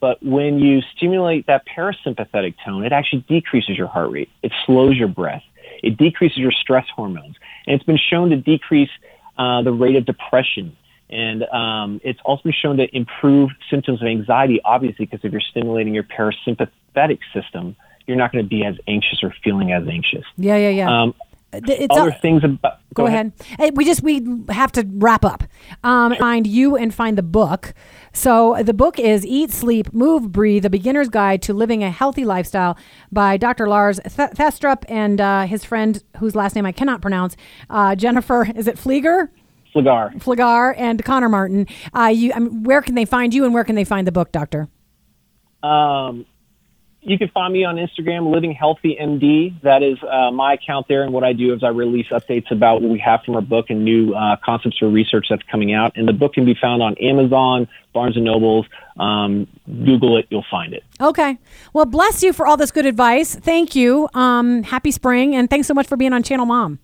But 0.00 0.22
when 0.22 0.58
you 0.58 0.80
stimulate 0.96 1.46
that 1.46 1.64
parasympathetic 1.66 2.54
tone, 2.64 2.84
it 2.84 2.92
actually 2.92 3.24
decreases 3.28 3.76
your 3.76 3.88
heart 3.88 4.10
rate. 4.10 4.30
It 4.42 4.52
slows 4.64 4.96
your 4.96 5.08
breath. 5.08 5.42
It 5.82 5.96
decreases 5.96 6.38
your 6.38 6.52
stress 6.52 6.86
hormones. 6.94 7.36
And 7.66 7.74
it's 7.74 7.84
been 7.84 7.98
shown 7.98 8.30
to 8.30 8.36
decrease 8.36 8.90
uh, 9.38 9.62
the 9.62 9.72
rate 9.72 9.96
of 9.96 10.04
depression. 10.04 10.76
And 11.08 11.42
um, 11.44 12.00
it's 12.04 12.20
also 12.24 12.44
been 12.44 12.52
shown 12.52 12.76
to 12.76 12.96
improve 12.96 13.50
symptoms 13.70 14.00
of 14.00 14.06
anxiety, 14.06 14.60
obviously, 14.64 15.06
because 15.06 15.24
if 15.24 15.32
you're 15.32 15.40
stimulating 15.40 15.92
your 15.92 16.04
parasympathetic 16.04 17.18
system, 17.34 17.76
you're 18.06 18.16
not 18.16 18.32
going 18.32 18.44
to 18.44 18.48
be 18.48 18.64
as 18.64 18.76
anxious 18.86 19.22
or 19.22 19.34
feeling 19.42 19.72
as 19.72 19.86
anxious. 19.88 20.24
Yeah, 20.36 20.56
yeah, 20.56 20.70
yeah. 20.70 21.02
Um, 21.02 21.14
it's 21.52 21.96
other 21.96 22.12
things 22.12 22.44
about. 22.44 22.78
Go, 22.94 23.06
ahead. 23.06 23.32
Hey, 23.58 23.70
we 23.70 23.84
just 23.84 24.02
we 24.02 24.24
have 24.50 24.72
to 24.72 24.86
wrap 24.94 25.24
up. 25.24 25.44
Um, 25.84 26.14
find 26.16 26.46
you 26.46 26.76
and 26.76 26.92
find 26.92 27.16
the 27.16 27.22
book. 27.22 27.74
So 28.12 28.56
the 28.62 28.74
book 28.74 28.98
is 28.98 29.24
"Eat, 29.24 29.50
Sleep, 29.50 29.92
Move, 29.92 30.32
Breathe: 30.32 30.64
A 30.64 30.70
Beginner's 30.70 31.08
Guide 31.08 31.42
to 31.42 31.54
Living 31.54 31.82
a 31.82 31.90
Healthy 31.90 32.24
Lifestyle" 32.24 32.76
by 33.12 33.36
Dr. 33.36 33.68
Lars 33.68 34.00
Th- 34.00 34.30
Thestrup 34.30 34.84
and 34.88 35.20
uh, 35.20 35.46
his 35.46 35.64
friend, 35.64 36.02
whose 36.18 36.34
last 36.34 36.54
name 36.54 36.66
I 36.66 36.72
cannot 36.72 37.00
pronounce, 37.00 37.36
uh, 37.68 37.94
Jennifer. 37.94 38.48
Is 38.54 38.66
it 38.66 38.76
Flieger? 38.76 39.28
Flagar. 39.74 40.12
Flagar 40.20 40.74
and 40.76 41.04
Connor 41.04 41.28
Martin. 41.28 41.66
Uh, 41.94 42.06
you, 42.06 42.32
I 42.32 42.40
mean, 42.40 42.64
where 42.64 42.82
can 42.82 42.94
they 42.96 43.04
find 43.04 43.32
you 43.32 43.44
and 43.44 43.54
where 43.54 43.64
can 43.64 43.76
they 43.76 43.84
find 43.84 44.06
the 44.06 44.12
book, 44.12 44.32
Doctor? 44.32 44.68
Um, 45.62 46.26
you 47.02 47.16
can 47.18 47.28
find 47.28 47.52
me 47.52 47.64
on 47.64 47.76
Instagram, 47.76 48.32
Living 48.32 48.52
Healthy 48.52 48.98
MD. 49.00 49.60
That 49.62 49.82
is 49.82 49.98
uh, 50.02 50.30
my 50.30 50.54
account 50.54 50.86
there. 50.88 51.02
And 51.02 51.12
what 51.12 51.24
I 51.24 51.32
do 51.32 51.54
is 51.54 51.64
I 51.64 51.68
release 51.68 52.08
updates 52.08 52.50
about 52.50 52.82
what 52.82 52.90
we 52.90 52.98
have 52.98 53.20
from 53.24 53.36
our 53.36 53.40
book 53.40 53.66
and 53.70 53.84
new 53.84 54.12
uh, 54.12 54.36
concepts 54.44 54.78
for 54.78 54.88
research 54.88 55.26
that's 55.30 55.42
coming 55.50 55.72
out. 55.72 55.92
And 55.96 56.06
the 56.06 56.12
book 56.12 56.34
can 56.34 56.44
be 56.44 56.54
found 56.54 56.82
on 56.82 56.96
Amazon, 56.98 57.68
Barnes 57.94 58.16
and 58.16 58.24
Nobles. 58.24 58.66
Um, 58.98 59.46
Google 59.66 60.18
it, 60.18 60.26
you'll 60.28 60.44
find 60.50 60.74
it. 60.74 60.84
Okay. 61.00 61.38
Well, 61.72 61.86
bless 61.86 62.22
you 62.22 62.34
for 62.34 62.46
all 62.46 62.58
this 62.58 62.70
good 62.70 62.86
advice. 62.86 63.34
Thank 63.34 63.74
you. 63.74 64.08
Um, 64.12 64.62
happy 64.62 64.90
spring, 64.90 65.34
and 65.34 65.48
thanks 65.48 65.66
so 65.66 65.74
much 65.74 65.86
for 65.86 65.96
being 65.96 66.12
on 66.12 66.22
Channel 66.22 66.44
Mom. 66.44 66.80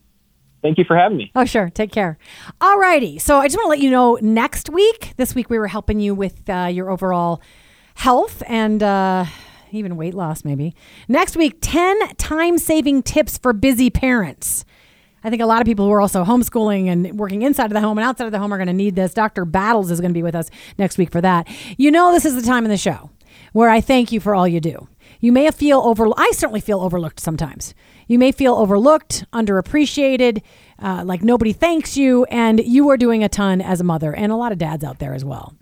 Thank 0.63 0.79
you 0.79 0.85
for 0.85 0.97
having 0.97 1.19
me. 1.19 1.31
Oh, 1.35 1.45
sure. 1.45 1.69
Take 1.69 1.93
care. 1.93 2.17
All 2.61 2.79
righty. 2.79 3.19
So 3.19 3.39
I 3.39 3.47
just 3.47 3.57
want 3.57 3.67
to 3.67 3.71
let 3.71 3.81
you 3.81 3.91
know 3.91 4.19
next 4.23 4.71
week, 4.71 5.13
this 5.17 5.35
week 5.35 5.51
we 5.51 5.59
were 5.59 5.69
helping 5.69 6.01
you 6.01 6.15
with 6.15 6.49
uh, 6.49 6.71
your 6.73 6.91
overall 6.91 7.43
health 7.95 8.43
and 8.47 8.83
uh, 8.83 9.27
even 9.77 9.97
weight 9.97 10.15
loss, 10.15 10.45
maybe. 10.45 10.75
Next 11.09 11.37
week, 11.37 11.59
10 11.61 12.17
time 12.17 12.59
saving 12.59 13.03
tips 13.03 13.39
for 13.39 13.53
busy 13.53 13.91
parents. 13.91 14.65
I 15.25 15.31
think 15.31 15.43
a 15.43 15.47
lot 15.47 15.61
of 15.61 15.67
people 15.67 15.87
who 15.87 15.93
are 15.93 16.01
also 16.01 16.25
homeschooling 16.25 16.87
and 16.87 17.19
working 17.19 17.43
inside 17.43 17.67
of 17.67 17.73
the 17.73 17.81
home 17.81 17.99
and 17.99 18.07
outside 18.07 18.27
of 18.27 18.33
the 18.33 18.39
home 18.39 18.53
are 18.53 18.59
going 18.59 18.69
to 18.69 18.73
need 18.73 18.95
this. 18.95 19.13
Dr. 19.13 19.45
Battles 19.45 19.91
is 19.91 20.01
going 20.01 20.11
to 20.11 20.15
be 20.15 20.23
with 20.23 20.37
us 20.37 20.51
next 20.79 20.99
week 20.99 21.11
for 21.11 21.21
that. 21.21 21.49
You 21.77 21.91
know, 21.91 22.13
this 22.13 22.25
is 22.25 22.37
the 22.37 22.43
time 22.43 22.65
in 22.65 22.71
the 22.71 22.77
show 22.77 23.11
where 23.53 23.69
I 23.69 23.81
thank 23.81 24.13
you 24.13 24.21
for 24.21 24.35
all 24.35 24.47
you 24.47 24.61
do. 24.61 24.89
You 25.21 25.33
may 25.33 25.51
feel 25.51 25.81
over. 25.81 26.07
I 26.17 26.31
certainly 26.33 26.61
feel 26.61 26.81
overlooked 26.81 27.21
sometimes. 27.21 27.75
You 28.07 28.19
may 28.19 28.31
feel 28.31 28.55
overlooked, 28.55 29.25
underappreciated, 29.33 30.43
uh, 30.79 31.03
like 31.05 31.23
nobody 31.23 31.53
thanks 31.53 31.97
you, 31.97 32.25
and 32.27 32.61
you 32.61 32.89
are 32.91 32.97
doing 32.97 33.25
a 33.25 33.29
ton 33.29 33.61
as 33.61 33.81
a 33.81 33.85
mother, 33.85 34.15
and 34.15 34.31
a 34.31 34.37
lot 34.37 34.53
of 34.53 34.59
dads 34.59 34.85
out 34.85 34.99
there 34.99 35.15
as 35.15 35.25
well. 35.25 35.55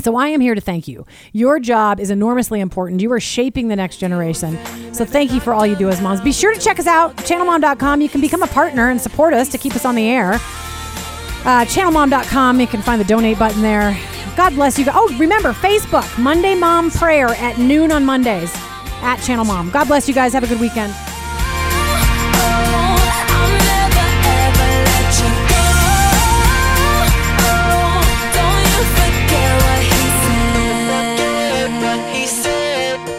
So 0.00 0.16
I 0.16 0.28
am 0.28 0.40
here 0.40 0.54
to 0.54 0.60
thank 0.60 0.88
you. 0.88 1.06
Your 1.32 1.60
job 1.60 2.00
is 2.00 2.10
enormously 2.10 2.60
important. 2.60 3.00
You 3.00 3.12
are 3.12 3.20
shaping 3.20 3.68
the 3.68 3.76
next 3.76 3.98
generation. 3.98 4.58
So 4.92 5.04
thank 5.04 5.32
you 5.32 5.40
for 5.40 5.54
all 5.54 5.66
you 5.66 5.76
do 5.76 5.88
as 5.88 6.00
moms. 6.00 6.20
Be 6.20 6.32
sure 6.32 6.52
to 6.52 6.60
check 6.60 6.78
us 6.78 6.86
out, 6.86 7.16
channelmom.com. 7.18 8.00
You 8.00 8.08
can 8.08 8.20
become 8.20 8.42
a 8.42 8.48
partner 8.48 8.90
and 8.90 9.00
support 9.00 9.34
us 9.34 9.48
to 9.50 9.58
keep 9.58 9.74
us 9.74 9.84
on 9.84 9.94
the 9.94 10.06
air. 10.06 10.34
Uh, 10.34 11.64
channelmom.com. 11.66 12.60
You 12.60 12.66
can 12.66 12.82
find 12.82 13.00
the 13.00 13.04
donate 13.04 13.38
button 13.38 13.62
there. 13.62 13.96
God 14.36 14.50
bless 14.54 14.78
you. 14.78 14.86
Oh, 14.88 15.14
remember 15.18 15.52
Facebook, 15.52 16.18
Monday 16.18 16.54
Mom 16.54 16.90
Prayer 16.90 17.28
at 17.28 17.58
noon 17.58 17.92
on 17.92 18.04
Mondays 18.04 18.52
at 19.02 19.16
Channel 19.22 19.44
Mom. 19.44 19.70
God 19.70 19.86
bless 19.86 20.08
you 20.08 20.14
guys. 20.14 20.32
Have 20.32 20.42
a 20.42 20.48
good 20.48 20.60
weekend. 20.60 20.92